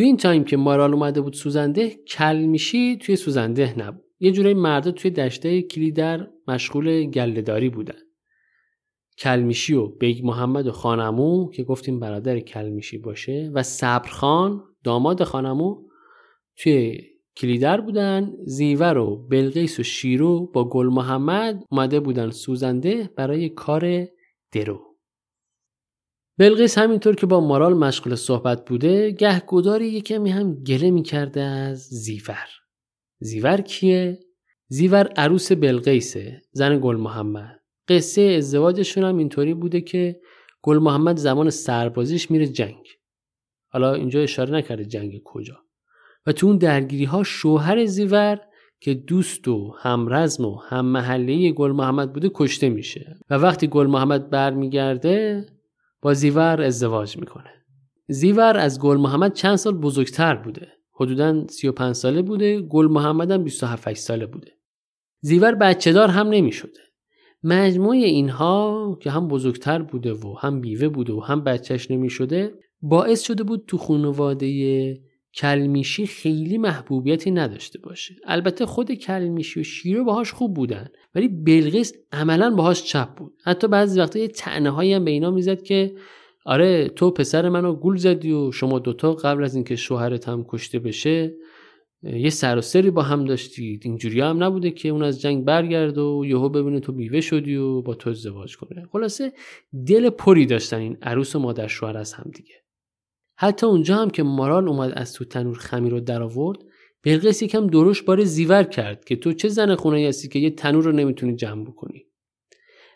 توی 0.00 0.06
این 0.06 0.16
time 0.16 0.44
که 0.44 0.56
مارال 0.56 0.94
اومده 0.94 1.20
بود 1.20 1.32
سوزنده 1.32 1.90
کلمیشی 1.90 2.96
توی 2.96 3.16
سوزنده 3.16 3.74
نبود. 3.78 4.04
یه 4.20 4.32
جورایی 4.32 4.54
مردا 4.54 4.90
توی 4.90 5.10
دشته 5.10 5.62
کلیدر 5.62 6.26
مشغول 6.48 7.04
گلهداری 7.04 7.68
بودن. 7.68 7.98
کلمیشی 9.18 9.74
و 9.74 9.86
بیگ 9.86 10.26
محمد 10.26 10.66
و 10.66 10.72
خانمو 10.72 11.50
که 11.50 11.64
گفتیم 11.64 12.00
برادر 12.00 12.40
کلمیشی 12.40 12.98
باشه 12.98 13.50
و 13.54 13.62
صبرخان 13.62 14.62
داماد 14.84 15.24
خانمو 15.24 15.76
توی 16.56 17.00
کلیدر 17.36 17.80
بودن. 17.80 18.32
زیور 18.44 18.98
و 18.98 19.26
بلقیس 19.30 19.80
و 19.80 19.82
شیرو 19.82 20.46
با 20.46 20.68
گل 20.68 20.86
محمد 20.86 21.64
اومده 21.70 22.00
بودن 22.00 22.30
سوزنده 22.30 23.10
برای 23.16 23.48
کار 23.48 24.06
درو. 24.52 24.89
بلقیس 26.40 26.78
همینطور 26.78 27.14
که 27.14 27.26
با 27.26 27.40
مارال 27.40 27.74
مشغول 27.74 28.14
صحبت 28.14 28.64
بوده 28.64 29.10
گهگداری 29.10 29.88
یه 29.88 30.00
کمی 30.00 30.30
هم 30.30 30.54
گله 30.54 30.90
می‌کرده 30.90 31.40
از 31.40 31.78
زیور. 31.78 32.48
زیور 33.18 33.60
کیه؟ 33.60 34.20
زیور 34.68 35.06
عروس 35.06 35.52
بلقیسه 35.52 36.42
زن 36.52 36.80
گل 36.82 36.96
محمد. 36.96 37.60
قصه 37.88 38.22
ازدواجشون 38.22 39.04
هم 39.04 39.18
اینطوری 39.18 39.54
بوده 39.54 39.80
که 39.80 40.20
گل 40.62 40.78
محمد 40.78 41.16
زمان 41.16 41.50
سربازیش 41.50 42.30
میره 42.30 42.46
جنگ. 42.46 42.86
حالا 43.68 43.94
اینجا 43.94 44.20
اشاره 44.20 44.54
نکرده 44.54 44.84
جنگ 44.84 45.22
کجا. 45.24 45.56
و 46.26 46.32
تو 46.32 46.46
اون 46.46 46.56
درگیری 46.56 47.04
ها 47.04 47.22
شوهر 47.22 47.84
زیور 47.84 48.40
که 48.80 48.94
دوست 48.94 49.48
و 49.48 49.74
همرزم 49.78 50.44
و 50.44 50.56
هم 50.56 50.86
محله 50.86 51.52
گل 51.52 51.72
محمد 51.72 52.12
بوده 52.12 52.30
کشته 52.34 52.68
میشه. 52.68 53.16
و 53.30 53.34
وقتی 53.34 53.66
گل 53.66 53.86
محمد 53.86 54.30
برمیگرده 54.30 55.46
با 56.02 56.14
زیور 56.14 56.62
ازدواج 56.62 57.16
می‌کنه. 57.16 57.50
زیور 58.08 58.56
از 58.56 58.80
گل 58.80 58.96
محمد 58.96 59.32
چند 59.34 59.56
سال 59.56 59.74
بزرگتر 59.74 60.34
بوده. 60.34 60.68
حدودا 60.92 61.46
35 61.46 61.94
ساله 61.94 62.22
بوده. 62.22 62.60
گل 62.60 62.86
محمد 62.86 63.30
هم 63.30 63.44
27 63.44 63.92
ساله 63.92 64.26
بوده. 64.26 64.52
زیور 65.20 65.54
بچه 65.54 65.92
دار 65.92 66.08
هم 66.08 66.28
نمی‌شده. 66.28 66.80
مجموع 67.42 67.94
اینها 67.94 68.98
که 69.00 69.10
هم 69.10 69.28
بزرگتر 69.28 69.82
بوده 69.82 70.12
و 70.12 70.34
هم 70.38 70.60
بیوه 70.60 70.88
بوده 70.88 71.12
و 71.12 71.20
هم 71.20 71.44
بچهش 71.44 71.90
نمی‌شده 71.90 72.54
باعث 72.82 73.22
شده 73.22 73.42
بود 73.42 73.64
تو 73.66 73.78
خانواده 73.78 74.46
کلمیشی 75.34 76.06
خیلی 76.06 76.58
محبوبیتی 76.58 77.30
نداشته 77.30 77.78
باشه. 77.78 78.14
البته 78.24 78.66
خود 78.66 78.92
کلمیشی 78.92 79.60
و 79.60 79.62
شیرو 79.62 80.04
باهاش 80.04 80.32
خوب 80.32 80.54
بودن 80.54 80.88
ولی 81.14 81.28
بلقیس 81.28 81.92
عملا 82.12 82.50
باهاش 82.50 82.84
چپ 82.84 83.14
بود. 83.14 83.32
حتی 83.44 83.68
بعضی 83.68 84.00
وقتا 84.00 84.18
یه 84.18 84.28
تنه 84.28 84.70
هایی 84.70 84.92
هم 84.92 85.04
به 85.04 85.10
اینا 85.10 85.30
می‌زد 85.30 85.62
که 85.62 85.94
آره 86.44 86.88
تو 86.88 87.10
پسر 87.10 87.48
منو 87.48 87.72
گول 87.74 87.96
زدی 87.96 88.32
و 88.32 88.52
شما 88.52 88.78
دوتا 88.78 89.12
قبل 89.12 89.44
از 89.44 89.54
اینکه 89.54 89.76
شوهرت 89.76 90.28
هم 90.28 90.44
کشته 90.48 90.78
بشه 90.78 91.34
یه 92.02 92.30
سر 92.30 92.58
و 92.58 92.60
سری 92.60 92.90
با 92.90 93.02
هم 93.02 93.24
داشتید 93.24 93.82
اینجوری 93.84 94.20
هم 94.20 94.44
نبوده 94.44 94.70
که 94.70 94.88
اون 94.88 95.02
از 95.02 95.20
جنگ 95.20 95.44
برگرد 95.44 95.98
و 95.98 96.24
یهو 96.26 96.48
ببینه 96.48 96.80
تو 96.80 96.92
بیوه 96.92 97.20
شدی 97.20 97.56
و 97.56 97.82
با 97.82 97.94
تو 97.94 98.10
ازدواج 98.10 98.56
کنه. 98.56 98.86
خلاصه 98.92 99.32
دل 99.86 100.10
پری 100.10 100.46
داشتن 100.46 100.76
این 100.76 100.96
عروس 101.02 101.36
و 101.36 101.38
مادر 101.38 101.66
شوهر 101.66 101.96
از 101.96 102.12
هم 102.12 102.30
دیگه. 102.34 102.54
حتی 103.42 103.66
اونجا 103.66 103.96
هم 103.96 104.10
که 104.10 104.22
مارال 104.22 104.68
اومد 104.68 104.92
از 104.96 105.12
تو 105.12 105.24
تنور 105.24 105.58
خمیر 105.58 105.92
رو 105.92 106.00
در 106.00 106.22
آورد 106.22 106.58
بلقیس 107.02 107.42
یکم 107.42 107.66
دروش 107.66 108.02
بار 108.02 108.24
زیور 108.24 108.62
کرد 108.62 109.04
که 109.04 109.16
تو 109.16 109.32
چه 109.32 109.48
زن 109.48 109.74
خونه 109.74 110.08
هستی 110.08 110.28
که 110.28 110.38
یه 110.38 110.50
تنور 110.50 110.84
رو 110.84 110.92
نمی‌تونی 110.92 111.36
جمع 111.36 111.64
بکنی. 111.64 112.06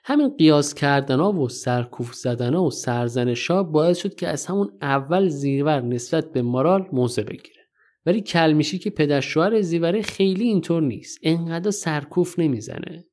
همین 0.04 0.36
قیاس 0.36 0.74
کردن 0.74 1.20
ها 1.20 1.32
و 1.32 1.48
سرکوف 1.48 2.14
زدن 2.14 2.54
ها 2.54 2.64
و 2.64 2.70
سرزنش 2.70 3.50
ها 3.50 3.62
باعث 3.62 3.98
شد 3.98 4.14
که 4.14 4.28
از 4.28 4.46
همون 4.46 4.72
اول 4.82 5.28
زیور 5.28 5.80
نسبت 5.80 6.32
به 6.32 6.42
مارال 6.42 6.88
موضع 6.92 7.22
بگیره. 7.22 7.62
ولی 8.06 8.20
کلمیشی 8.20 8.78
که 8.78 8.90
پدر 8.90 9.20
شوهر 9.20 9.60
زیوره 9.60 10.02
خیلی 10.02 10.44
اینطور 10.44 10.82
نیست. 10.82 11.18
انقدر 11.22 11.70
سرکوف 11.70 12.38
نمی‌زنه. 12.38 13.04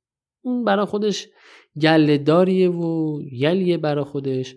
اون 0.41 0.63
برا 0.63 0.86
خودش 0.86 1.28
گله 1.82 2.70
و 2.70 3.20
یلیه 3.32 3.78
برا 3.78 4.04
خودش. 4.04 4.56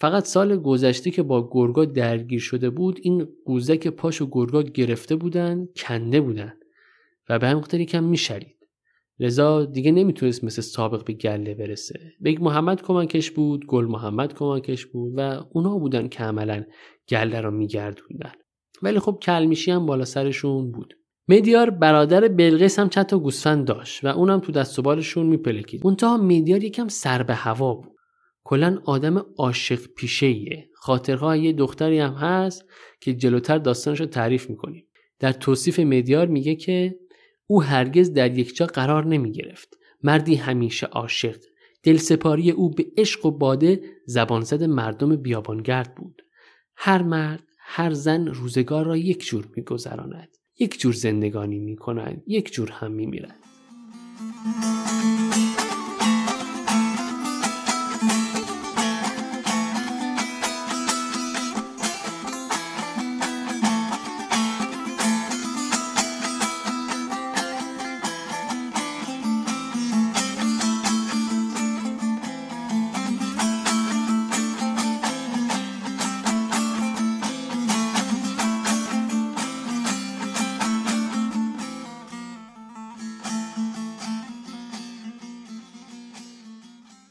فقط 0.00 0.24
سال 0.24 0.56
گذشته 0.56 1.10
که 1.10 1.22
با 1.22 1.48
گرگا 1.52 1.84
درگیر 1.84 2.40
شده 2.40 2.70
بود 2.70 3.00
این 3.02 3.28
قوزک 3.44 3.88
پاش 3.88 4.22
و 4.22 4.28
گرگا 4.30 4.62
گرفته 4.62 5.16
بودن 5.16 5.68
کنده 5.76 6.20
بودن 6.20 6.52
و 7.28 7.38
به 7.38 7.46
همین 7.46 7.84
کم 7.84 8.04
میشلید 8.04 8.56
لذا 9.18 9.64
دیگه 9.64 9.92
نمی‌تونست 9.92 10.44
مثل 10.44 10.62
سابق 10.62 11.04
به 11.04 11.12
گله 11.12 11.54
برسه. 11.54 12.00
بیگ 12.20 12.42
محمد 12.42 12.82
کمکش 12.82 13.30
بود 13.30 13.66
گل 13.66 13.84
محمد 13.84 14.34
کمکش 14.34 14.86
بود 14.86 15.12
و 15.16 15.44
اونا 15.52 15.78
بودن 15.78 16.08
که 16.08 16.24
عملا 16.24 16.64
گله 17.08 17.40
رو 17.40 17.50
میگردوندن. 17.50 18.32
ولی 18.82 18.98
خب 18.98 19.18
کلمیشی 19.22 19.70
هم 19.70 19.86
بالا 19.86 20.04
سرشون 20.04 20.72
بود. 20.72 20.94
میدیار 21.28 21.70
برادر 21.70 22.28
بلقیس 22.28 22.78
هم 22.78 22.88
چند 22.88 23.06
تا 23.06 23.18
گوسفند 23.18 23.66
داشت 23.66 24.04
و 24.04 24.08
اونم 24.08 24.40
تو 24.40 24.52
دست 24.52 24.78
و 24.78 24.82
بالشون 24.82 25.26
میپلکید. 25.26 25.86
منتها 25.86 26.16
میدیار 26.16 26.64
یکم 26.64 26.88
سر 26.88 27.22
به 27.22 27.34
هوا 27.34 27.74
بود. 27.74 27.92
کلا 28.44 28.78
آدم 28.84 29.26
عاشق 29.38 29.86
پیشه 29.96 30.68
خاطرخواه 30.74 31.36
یه 31.36 31.52
دختری 31.52 31.98
هم 31.98 32.12
هست 32.12 32.64
که 33.00 33.14
جلوتر 33.14 33.58
داستانش 33.58 34.00
رو 34.00 34.06
تعریف 34.06 34.50
می‌کنیم. 34.50 34.86
در 35.18 35.32
توصیف 35.32 35.78
میدیار 35.78 36.26
میگه 36.26 36.54
که 36.54 36.98
او 37.46 37.62
هرگز 37.62 38.12
در 38.12 38.38
یک 38.38 38.56
جا 38.56 38.66
قرار 38.66 39.06
نمی 39.06 39.32
گرفت 39.32 39.78
مردی 40.02 40.34
همیشه 40.34 40.86
عاشق. 40.86 41.36
دلسپاری 41.82 42.50
او 42.50 42.70
به 42.70 42.86
عشق 42.96 43.26
و 43.26 43.30
باده 43.30 43.80
زبانزد 44.06 44.64
مردم 44.64 45.16
بیابانگرد 45.16 45.94
بود. 45.94 46.22
هر 46.76 47.02
مرد 47.02 47.42
هر 47.58 47.92
زن 47.92 48.26
روزگار 48.26 48.86
را 48.86 48.96
یک 48.96 49.24
جور 49.26 49.48
میگذراند. 49.56 50.28
یک 50.58 50.80
جور 50.80 50.92
زندگانی 50.92 51.58
می‌کنند 51.58 52.22
یک 52.26 52.52
جور 52.52 52.70
هم 52.70 52.92
میمیرند. 52.92 53.38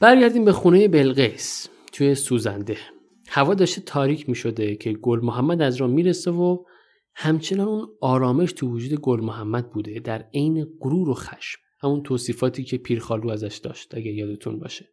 برگردیم 0.01 0.45
به 0.45 0.51
خونه 0.51 0.87
بلقیس 0.87 1.67
توی 1.91 2.15
سوزنده. 2.15 2.77
هوا 3.27 3.53
داشته 3.53 3.81
تاریک 3.81 4.29
می 4.29 4.35
شده 4.35 4.75
که 4.75 4.93
گل 4.93 5.19
محمد 5.19 5.61
از 5.61 5.75
را 5.75 5.87
می‌رسه 5.87 6.31
و 6.31 6.63
همچنان 7.15 7.67
اون 7.67 7.87
آرامش 8.01 8.53
تو 8.53 8.67
وجود 8.67 8.99
گل 8.99 9.21
محمد 9.21 9.71
بوده 9.71 9.99
در 9.99 10.25
عین 10.33 10.67
غرور 10.79 11.09
و 11.09 11.13
خشم. 11.13 11.59
همون 11.83 12.03
توصیفاتی 12.03 12.63
که 12.63 12.77
پیرخالو 12.77 13.29
ازش 13.29 13.57
داشت 13.63 13.95
اگه 13.95 14.11
یادتون 14.11 14.59
باشه. 14.59 14.85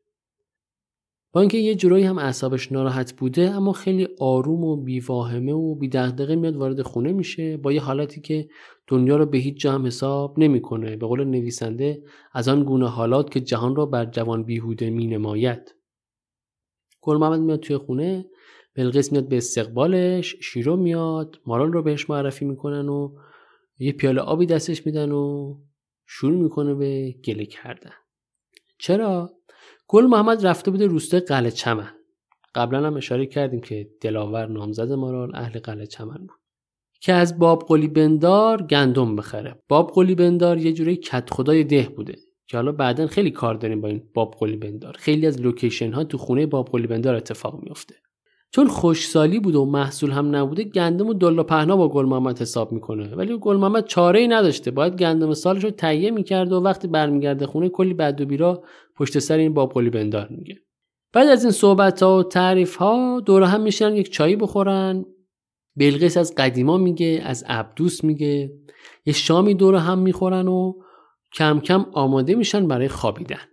با 1.33 1.41
اینکه 1.41 1.59
یه 1.59 1.75
جورایی 1.75 2.05
هم 2.05 2.19
اعصابش 2.19 2.73
ناراحت 2.73 3.13
بوده 3.13 3.51
اما 3.51 3.73
خیلی 3.73 4.09
آروم 4.21 4.65
و 4.65 4.77
بیواهمه 4.77 5.53
و 5.53 5.75
بیدغدغه 5.75 6.37
میاد 6.37 6.57
وارد 6.57 6.83
خونه 6.83 7.13
میشه 7.13 7.57
با 7.57 7.73
یه 7.73 7.81
حالتی 7.81 8.21
که 8.21 8.49
دنیا 8.87 9.17
رو 9.17 9.27
به 9.27 9.39
هیچ 9.39 9.61
جا 9.61 9.73
هم 9.73 9.87
حساب 9.87 10.39
نمی‌کنه. 10.39 10.97
به 10.97 11.07
قول 11.07 11.25
نویسنده 11.25 12.03
از 12.33 12.49
آن 12.49 12.65
گونه 12.65 12.89
حالات 12.89 13.31
که 13.31 13.41
جهان 13.41 13.77
را 13.77 13.87
بر 13.87 14.05
جوان 14.05 14.43
بیهوده 14.43 14.91
می 14.91 15.07
نماید 15.07 15.75
گل 17.01 17.17
محمد 17.17 17.41
میاد 17.41 17.61
توی 17.61 17.77
خونه 17.77 18.27
بلقیس 18.75 19.13
میاد 19.13 19.29
به 19.29 19.37
استقبالش 19.37 20.37
شیرو 20.41 20.77
میاد 20.77 21.41
مارال 21.47 21.73
رو 21.73 21.83
بهش 21.83 22.11
معرفی 22.11 22.45
می‌کنن 22.45 22.89
و 22.89 23.15
یه 23.79 23.93
پیاله 23.93 24.21
آبی 24.21 24.47
دستش 24.47 24.87
میدن 24.87 25.13
و 25.13 25.55
شروع 26.07 26.43
می‌کنه 26.43 26.75
به 26.75 27.15
گله 27.25 27.47
کردن. 27.47 27.93
چرا؟ 28.79 29.38
گل 29.89 30.07
محمد 30.07 30.47
رفته 30.47 30.71
بوده 30.71 30.87
روستای 30.87 31.21
قلعه 31.21 31.51
چمن. 31.51 31.91
قبلا 32.55 32.87
هم 32.87 32.97
اشاره 32.97 33.27
کردیم 33.27 33.61
که 33.61 33.91
دلاور 34.01 34.47
نامزد 34.47 34.93
مارال 34.93 35.37
اهل 35.37 35.59
قلعه 35.59 35.87
چمن 35.87 36.19
بود. 36.19 36.39
که 37.01 37.13
از 37.13 37.39
باب 37.39 37.65
قلی 37.69 37.89
بندار 37.89 38.63
گندم 38.63 39.17
بخره. 39.17 39.63
باب 39.69 39.91
قلی 39.95 40.15
بندار 40.15 40.59
یه 40.59 40.73
جوری 40.73 40.97
کت 40.97 41.31
خدای 41.31 41.65
ده 41.65 41.89
بوده 41.97 42.17
که 42.47 42.57
حالا 42.57 42.73
بعدا 42.73 43.07
خیلی 43.07 43.31
کار 43.31 43.55
داریم 43.55 43.81
با 43.81 43.89
این 43.89 44.11
باب 44.15 44.35
قلی 44.41 44.57
بندار. 44.57 44.97
خیلی 44.99 45.27
از 45.27 45.41
لوکیشن 45.41 45.93
ها 45.93 46.05
تو 46.05 46.19
خونه 46.19 46.47
باب 46.47 46.69
قلی 46.69 46.87
بندار 46.87 47.15
اتفاق 47.15 47.63
میفته 47.63 47.95
چون 48.51 48.69
خوشسالی 48.69 49.41
بوده 49.41 49.59
و 49.59 49.65
محصول 49.65 50.11
هم 50.11 50.37
نبوده 50.37 50.65
گندم 50.65 51.07
و 51.07 51.15
دلا 51.15 51.43
پهنا 51.43 51.77
با 51.77 51.89
گل 51.89 52.05
محمد 52.05 52.41
حساب 52.41 52.73
می‌کنه. 52.73 53.15
ولی 53.15 53.39
گل 53.39 53.57
محمد 53.57 53.87
چاره 53.87 54.21
ای 54.21 54.29
نداشته. 54.29 54.71
باید 54.71 54.97
گندم 54.97 55.35
سالش 55.35 55.65
رو 55.65 55.71
تهیه 55.71 56.11
می‌کرد 56.11 56.53
و 56.53 56.61
وقتی 56.61 56.89
برمیگرده 56.89 57.47
خونه 57.47 57.69
کلی 57.69 57.95
بد 57.95 58.21
و 58.21 58.27
بیرا 58.27 58.65
پشت 58.97 59.19
سر 59.19 59.37
این 59.37 59.55
باب 59.55 59.73
قلی 59.73 59.91
بندار 59.91 60.29
میگه. 60.31 60.57
بعد 61.13 61.29
از 61.29 61.45
این 61.45 61.53
صحبت 61.53 62.03
ها 62.03 62.19
و 62.19 62.23
تعریف 62.23 62.77
ها 62.77 63.21
دور 63.21 63.43
هم 63.43 63.61
میشن 63.61 63.95
یک 63.95 64.13
چایی 64.13 64.37
بخورن. 64.37 65.05
بلقیس 65.77 66.17
از 66.17 66.35
قدیما 66.35 66.77
میگه 66.77 67.23
از 67.25 67.45
عبدوس 67.49 68.05
میگه. 68.05 68.53
یه 69.07 69.13
شامی 69.13 69.55
دور 69.55 69.75
هم 69.75 69.99
می‌خورن 69.99 70.49
و 70.49 70.73
کم 71.35 71.61
کم 71.61 71.87
آماده 71.93 72.35
میشن 72.35 72.69
برای 72.69 72.89
خوابیدن. 72.89 73.47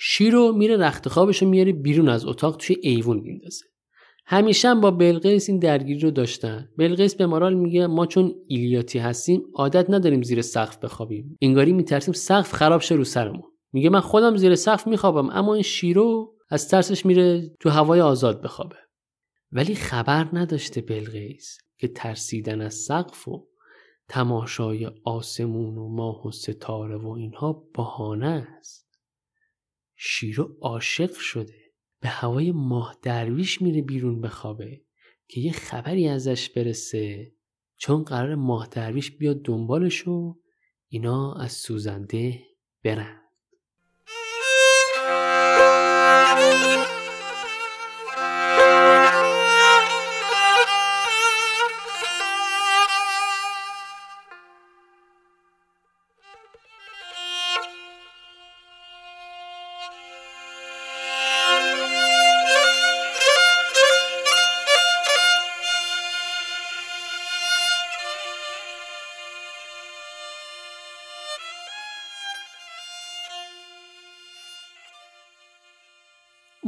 شیرو 0.00 0.52
میره 0.52 0.76
رخت 0.76 1.08
خوابشو 1.08 1.46
میاره 1.46 1.72
بیرون 1.72 2.08
از 2.08 2.26
اتاق 2.26 2.56
توی 2.56 2.76
ایوون 2.82 3.20
میندازه. 3.20 3.64
همیشه 4.30 4.68
هم 4.68 4.80
با 4.80 4.90
بلقیس 4.90 5.48
این 5.48 5.58
درگیری 5.58 6.00
رو 6.00 6.10
داشتن. 6.10 6.68
بلقیس 6.78 7.14
به 7.14 7.26
مارال 7.26 7.54
میگه 7.54 7.86
ما 7.86 8.06
چون 8.06 8.34
ایلیاتی 8.46 8.98
هستیم 8.98 9.42
عادت 9.54 9.90
نداریم 9.90 10.22
زیر 10.22 10.42
سقف 10.42 10.78
بخوابیم. 10.78 11.36
انگاری 11.42 11.72
میترسیم 11.72 12.14
سقف 12.14 12.52
خراب 12.52 12.80
شه 12.80 12.94
رو 12.94 13.04
سرمون. 13.04 13.42
میگه 13.72 13.90
من 13.90 14.00
خودم 14.00 14.36
زیر 14.36 14.54
سقف 14.54 14.86
میخوابم 14.86 15.30
اما 15.30 15.54
این 15.54 15.62
شیرو 15.62 16.34
از 16.50 16.68
ترسش 16.68 17.06
میره 17.06 17.50
تو 17.60 17.70
هوای 17.70 18.00
آزاد 18.00 18.42
بخوابه. 18.42 18.76
ولی 19.52 19.74
خبر 19.74 20.28
نداشته 20.32 20.80
بلقیس 20.80 21.58
که 21.78 21.88
ترسیدن 21.88 22.60
از 22.60 22.74
سقف 22.74 23.28
و 23.28 23.48
تماشای 24.08 24.90
آسمون 25.04 25.78
و 25.78 25.88
ماه 25.88 26.26
و 26.26 26.30
ستاره 26.30 26.96
و 26.96 27.08
اینها 27.08 27.52
بهانه 27.74 28.48
است. 28.58 28.98
شیرو 29.96 30.56
عاشق 30.60 31.12
شده. 31.12 31.57
به 32.00 32.08
هوای 32.08 32.52
ماه 32.52 32.96
درویش 33.02 33.62
میره 33.62 33.82
بیرون 33.82 34.20
بخوابه 34.20 34.80
که 35.28 35.40
یه 35.40 35.52
خبری 35.52 36.08
ازش 36.08 36.50
برسه. 36.50 37.32
چون 37.76 38.02
قرار 38.02 38.34
ماه 38.34 38.68
درویش 38.70 39.10
بیاد 39.10 39.42
دنبالش 39.42 40.08
و 40.08 40.38
اینا 40.88 41.34
از 41.34 41.52
سوزنده 41.52 42.42
برن. 42.84 43.27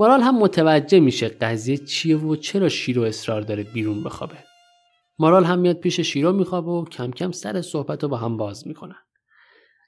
مارال 0.00 0.20
هم 0.20 0.38
متوجه 0.38 1.00
میشه 1.00 1.28
قضیه 1.28 1.76
چیه 1.76 2.16
و 2.16 2.36
چرا 2.36 2.68
شیرو 2.68 3.02
اصرار 3.02 3.40
داره 3.40 3.62
بیرون 3.62 4.04
بخوابه. 4.04 4.36
مارال 5.18 5.44
هم 5.44 5.58
میاد 5.58 5.76
پیش 5.76 6.00
شیرو 6.00 6.32
میخوابه 6.32 6.70
و 6.70 6.84
کم 6.84 7.10
کم 7.10 7.30
سر 7.30 7.62
صحبت 7.62 8.02
رو 8.02 8.08
با 8.08 8.16
هم 8.16 8.36
باز 8.36 8.68
می‌کنن. 8.68 8.96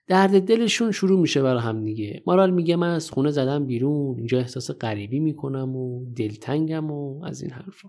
درد 0.07 0.41
دلشون 0.41 0.91
شروع 0.91 1.21
میشه 1.21 1.43
برای 1.43 1.63
هم 1.63 1.85
دیگه. 1.85 2.23
مارال 2.27 2.51
میگه 2.51 2.77
من 2.77 2.91
از 2.91 3.11
خونه 3.11 3.31
زدم 3.31 3.67
بیرون 3.67 4.19
اینجا 4.19 4.39
احساس 4.39 4.71
غریبی 4.71 5.21
می‌کنم 5.21 5.77
و 5.77 6.13
دلتنگم 6.15 6.91
و 6.91 7.25
از 7.25 7.43
این 7.43 7.51
حرفا. 7.51 7.89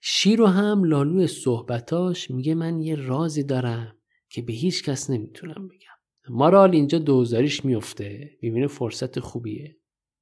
شیرو 0.00 0.46
هم 0.46 0.84
لالو 0.84 1.26
صحبتاش 1.26 2.30
میگه 2.30 2.54
من 2.54 2.80
یه 2.80 2.94
رازی 2.94 3.42
دارم 3.42 3.96
که 4.30 4.42
به 4.42 4.52
هیچ 4.52 4.84
کس 4.84 5.10
نمی‌تونم 5.10 5.68
بگم. 5.68 6.34
مارال 6.36 6.70
اینجا 6.72 6.98
دوزاریش 6.98 7.64
میفته. 7.64 8.30
می‌بینه 8.42 8.66
فرصت 8.66 9.20
خوبیه. 9.20 9.76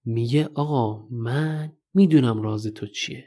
میگه 0.04 0.48
آقا 0.54 1.06
من 1.10 1.72
می‌دونم 1.94 2.42
راز 2.42 2.66
تو 2.66 2.86
چیه. 2.86 3.24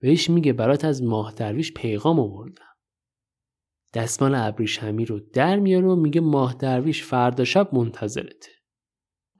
بهش 0.00 0.30
میگه 0.30 0.52
برات 0.52 0.84
از 0.84 1.02
ماه 1.02 1.32
درویش 1.32 1.72
پیغام 1.74 2.20
آوردم. 2.20 2.64
دستمال 3.94 4.34
ابریشمی 4.34 5.04
رو 5.04 5.20
در 5.32 5.58
میاره 5.58 5.86
و 5.86 5.96
میگه 5.96 6.20
ماه 6.20 6.54
درویش 6.54 7.02
فردا 7.02 7.44
شب 7.44 7.74
منتظرته. 7.74 8.50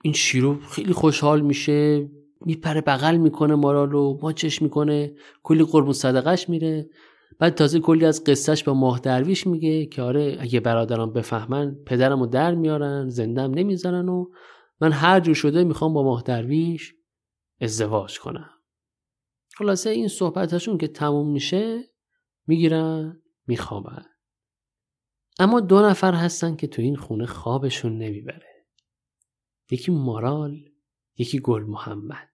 این 0.02 0.12
شیرو 0.12 0.60
خیلی 0.60 0.92
خوشحال 0.92 1.40
میشه 1.40 2.08
میپره 2.40 2.80
بغل 2.80 3.16
می‌کنه 3.16 3.54
مارال 3.54 3.90
رو 3.90 4.18
ماچش 4.22 4.62
می‌کنه 4.62 5.14
کلی 5.42 5.64
قربون 5.64 5.92
صدقش 5.92 6.48
میره. 6.48 6.90
بعد 7.38 7.54
تازه 7.54 7.80
کلی 7.80 8.04
از 8.04 8.24
قصهش 8.24 8.62
به 8.62 8.72
ماه 8.72 9.00
درویش 9.00 9.46
میگه 9.46 9.86
که 9.86 10.02
آره 10.02 10.36
اگه 10.40 10.60
برادران 10.60 11.12
بفهمن 11.12 11.76
پدرم 11.86 12.20
رو 12.20 12.26
در 12.26 12.54
میارن 12.54 13.08
زندم 13.08 13.54
نمی‌ذارن 13.54 14.08
و 14.08 14.26
من 14.80 14.92
هر 14.92 15.20
جور 15.20 15.34
شده 15.34 15.64
می‌خوام 15.64 15.94
با 15.94 16.02
ماه 16.02 16.22
درویش 16.22 16.94
ازدواج 17.60 18.18
کنم. 18.18 18.50
خلاصه 19.54 19.90
این 19.90 20.08
صحبتشون 20.08 20.78
که 20.78 20.88
تموم 20.88 21.32
میشه 21.32 21.84
می‌گیرن 22.46 23.22
میخوابن. 23.46 24.04
اما 25.38 25.60
دو 25.60 25.82
نفر 25.82 26.14
هستن 26.14 26.56
که 26.56 26.66
تو 26.66 26.82
این 26.82 26.96
خونه 26.96 27.26
خوابشون 27.26 27.98
نمی‌بره. 27.98 28.66
یکی 29.70 29.92
مارال 29.92 30.64
یکی 31.18 31.40
گل 31.40 31.62
محمد. 31.62 32.28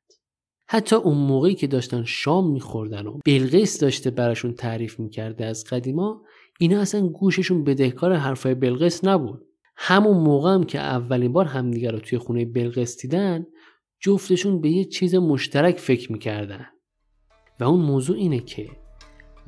حتی 0.68 0.96
اون 0.96 1.18
موقعی 1.18 1.54
که 1.54 1.66
داشتن 1.66 2.04
شام 2.04 2.52
میخوردن 2.52 3.06
و 3.06 3.18
بلقیس 3.24 3.80
داشته 3.80 4.10
براشون 4.10 4.54
تعریف 4.54 5.00
می‌کرده 5.00 5.44
از 5.44 5.64
قدیما 5.64 6.24
اینا 6.60 6.80
اصلا 6.80 7.08
گوششون 7.08 7.64
بدهکار 7.64 8.12
حرفای 8.12 8.54
بلقیس 8.54 9.04
نبود. 9.04 9.46
همون 9.76 10.16
موقع 10.16 10.54
هم 10.54 10.64
که 10.64 10.78
اولین 10.78 11.32
بار 11.32 11.44
همدیگه 11.44 11.90
رو 11.90 11.98
توی 11.98 12.18
خونه 12.18 12.44
بلقیس 12.44 13.00
دیدن 13.00 13.46
جفتشون 14.00 14.60
به 14.60 14.68
یه 14.68 14.84
چیز 14.84 15.14
مشترک 15.14 15.78
فکر 15.78 16.12
می‌کردن. 16.12 16.66
و 17.60 17.64
اون 17.64 17.80
موضوع 17.80 18.16
اینه 18.16 18.40
که 18.40 18.70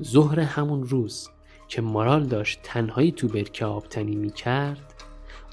ظهر 0.03 0.39
همون 0.39 0.83
روز 0.83 1.29
که 1.67 1.81
مارال 1.81 2.25
داشت 2.25 2.59
تنهایی 2.63 3.11
تو 3.11 3.27
برکه 3.27 3.65
آبتنی 3.65 4.15
می‌کرد 4.15 4.93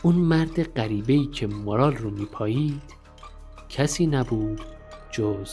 اون 0.02 0.14
مرد 0.14 0.62
غریبه‌ای 0.62 1.26
که 1.26 1.46
مارال 1.46 1.96
رو 1.96 2.10
میپایید 2.10 2.82
کسی 3.68 4.06
نبود 4.06 4.60
جز 5.10 5.50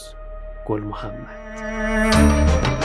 گل 0.66 0.80
محمد. 0.80 2.79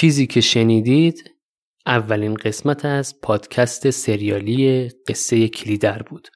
چیزی 0.00 0.26
که 0.26 0.40
شنیدید 0.40 1.30
اولین 1.86 2.34
قسمت 2.34 2.84
از 2.84 3.20
پادکست 3.20 3.90
سریالی 3.90 4.88
قصه 5.08 5.48
کلیدر 5.48 6.02
بود 6.02 6.28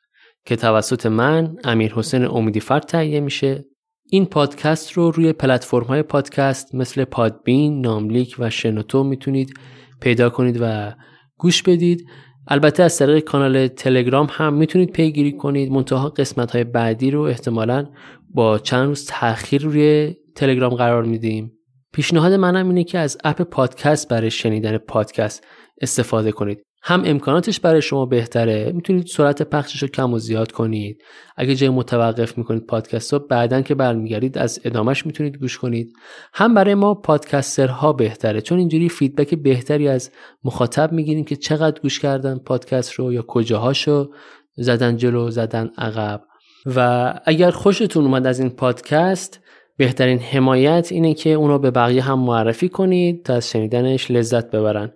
که 0.47 0.57
توسط 0.57 1.07
من 1.07 1.57
امیر 1.65 1.93
حسین 1.95 2.25
امیدیفر 2.25 2.81
تهیه 2.81 3.21
میشه. 3.21 3.65
این 4.11 4.27
پادکست 4.27 4.93
رو 4.93 5.11
روی 5.11 5.33
پلتفرم 5.33 5.85
های 5.85 6.03
پادکست 6.03 6.75
مثل 6.75 7.05
Podbean، 7.05 7.81
ناملیک 7.81 8.37
و 8.39 8.51
شنوتو 8.51 9.05
می‌تونید 9.05 9.55
پیدا 10.01 10.31
کنید 10.31 10.59
و 10.61 10.93
گوش 11.37 11.63
بدید. 11.63 12.07
البته 12.49 12.83
از 12.83 12.99
طریق 12.99 13.25
کانال 13.25 13.69
تلگرام 13.69 14.27
هم 14.31 14.55
می‌تونید 14.55 14.91
پیگیری 14.91 15.33
کنید. 15.33 15.73
منتها 15.73 16.09
قسمت 16.09 16.51
های 16.51 16.65
بعدی 16.65 17.11
رو 17.11 17.21
احتمالا 17.21 17.87
با 18.35 18.59
چند 18.59 18.87
روز 18.87 19.07
تاخیر 19.07 19.63
روی 19.63 20.15
تلگرام 20.35 20.75
قرار 20.75 21.05
میدیم. 21.05 21.53
پیشنهاد 21.95 22.33
منم 22.33 22.69
اینه 22.69 22.85
که 22.85 22.99
از 22.99 23.19
app 23.25 23.43
پادکست 23.43 24.09
برای 24.09 24.31
شنیدن 24.31 24.79
پادکست 24.79 25.47
استفاده 25.81 26.33
کنید. 26.33 26.63
هم 26.83 27.03
امکاناتش 27.05 27.61
برای 27.61 27.83
شما 27.83 28.07
بهتره 28.07 28.73
می‌تونید 28.75 29.07
سرعت 29.07 29.43
پخشش 29.43 29.83
رو 29.83 29.89
کم 29.89 30.13
و 30.13 30.19
زیاد 30.19 30.53
کنید. 30.53 31.03
اگه 31.37 31.55
جای 31.55 31.69
متوقف 31.69 32.39
می‌کنید 32.39 32.67
پادکست 32.67 33.13
رو 33.13 33.19
بعدا 33.19 33.63
که 33.63 33.75
برمیگردید 33.75 34.39
از 34.39 34.61
ادامش 34.65 35.07
می‌تونید 35.07 35.37
گوش 35.37 35.59
کنید. 35.59 35.93
هم 36.33 36.55
برای 36.55 36.75
ما 36.75 36.95
podcaster 36.95 37.83
ها 37.83 37.93
بهتره 37.93 38.41
چون 38.41 38.59
اینجوری 38.59 38.89
feedback 38.89 39.35
بهتری 39.35 39.89
از 39.89 40.11
مخاطب 40.45 40.93
می‌گیریم 40.93 41.25
که 41.25 41.37
چقدر 41.37 41.81
گوش 41.81 41.99
کردن 41.99 42.39
پادکست 42.39 42.93
رو 42.93 43.13
یا 43.13 43.23
کجاهاشو 43.23 44.11
زدن 44.57 44.97
جلو 44.97 45.31
زدن 45.31 45.71
عقب. 45.79 46.23
و 46.67 47.13
اگر 47.25 47.51
خوشتون 47.51 48.05
اومد 48.05 48.27
از 48.27 48.41
این 48.41 48.51
پادکست 48.51 49.41
بهترین 49.77 50.19
حمایت 50.19 50.89
اینه 50.91 51.15
که 51.15 51.31
اونو 51.31 51.59
به 51.59 51.71
بقیه 51.71 52.03
هم 52.03 52.19
معرفی 52.19 52.69
کنید 52.69 53.23
تا 53.23 53.35
از 53.35 53.51
شنیدنش 53.51 54.11
لذت 54.11 54.51
ببرن. 54.51 54.93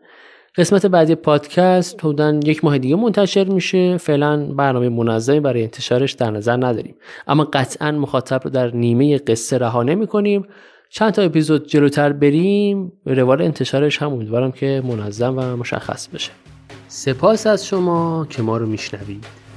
قسمت 0.56 0.86
بعدی 0.86 1.14
پادکست 1.14 2.04
حدودا 2.04 2.40
یک 2.44 2.64
ماه 2.64 2.78
دیگه 2.78 2.96
منتشر 2.96 3.44
میشه. 3.44 3.96
فعلا 3.96 4.46
برنامه 4.46 4.88
منظمی 4.88 5.40
برای 5.40 5.62
انتشارش 5.62 6.12
در 6.12 6.30
نظر 6.30 6.56
نداریم. 6.56 6.94
اما 7.26 7.44
قطعا 7.44 7.92
مخاطب 7.92 8.40
رو 8.44 8.50
در 8.50 8.76
نیمه 8.76 9.18
قصه 9.18 9.58
رها 9.58 9.82
نمی 9.82 10.06
کنیم. 10.06 10.46
چند 10.90 11.12
تا 11.12 11.22
اپیزود 11.22 11.66
جلوتر 11.66 12.12
بریم. 12.12 12.92
روال 13.06 13.42
انتشارش 13.42 14.02
هم 14.02 14.12
امیدوارم 14.12 14.52
که 14.52 14.82
منظم 14.84 15.38
و 15.38 15.56
مشخص 15.56 16.08
بشه. 16.08 16.30
سپاس 16.88 17.46
از 17.46 17.66
شما 17.66 18.26
که 18.30 18.42
ما 18.42 18.56
رو 18.56 18.66
میشنوید. 18.66 19.47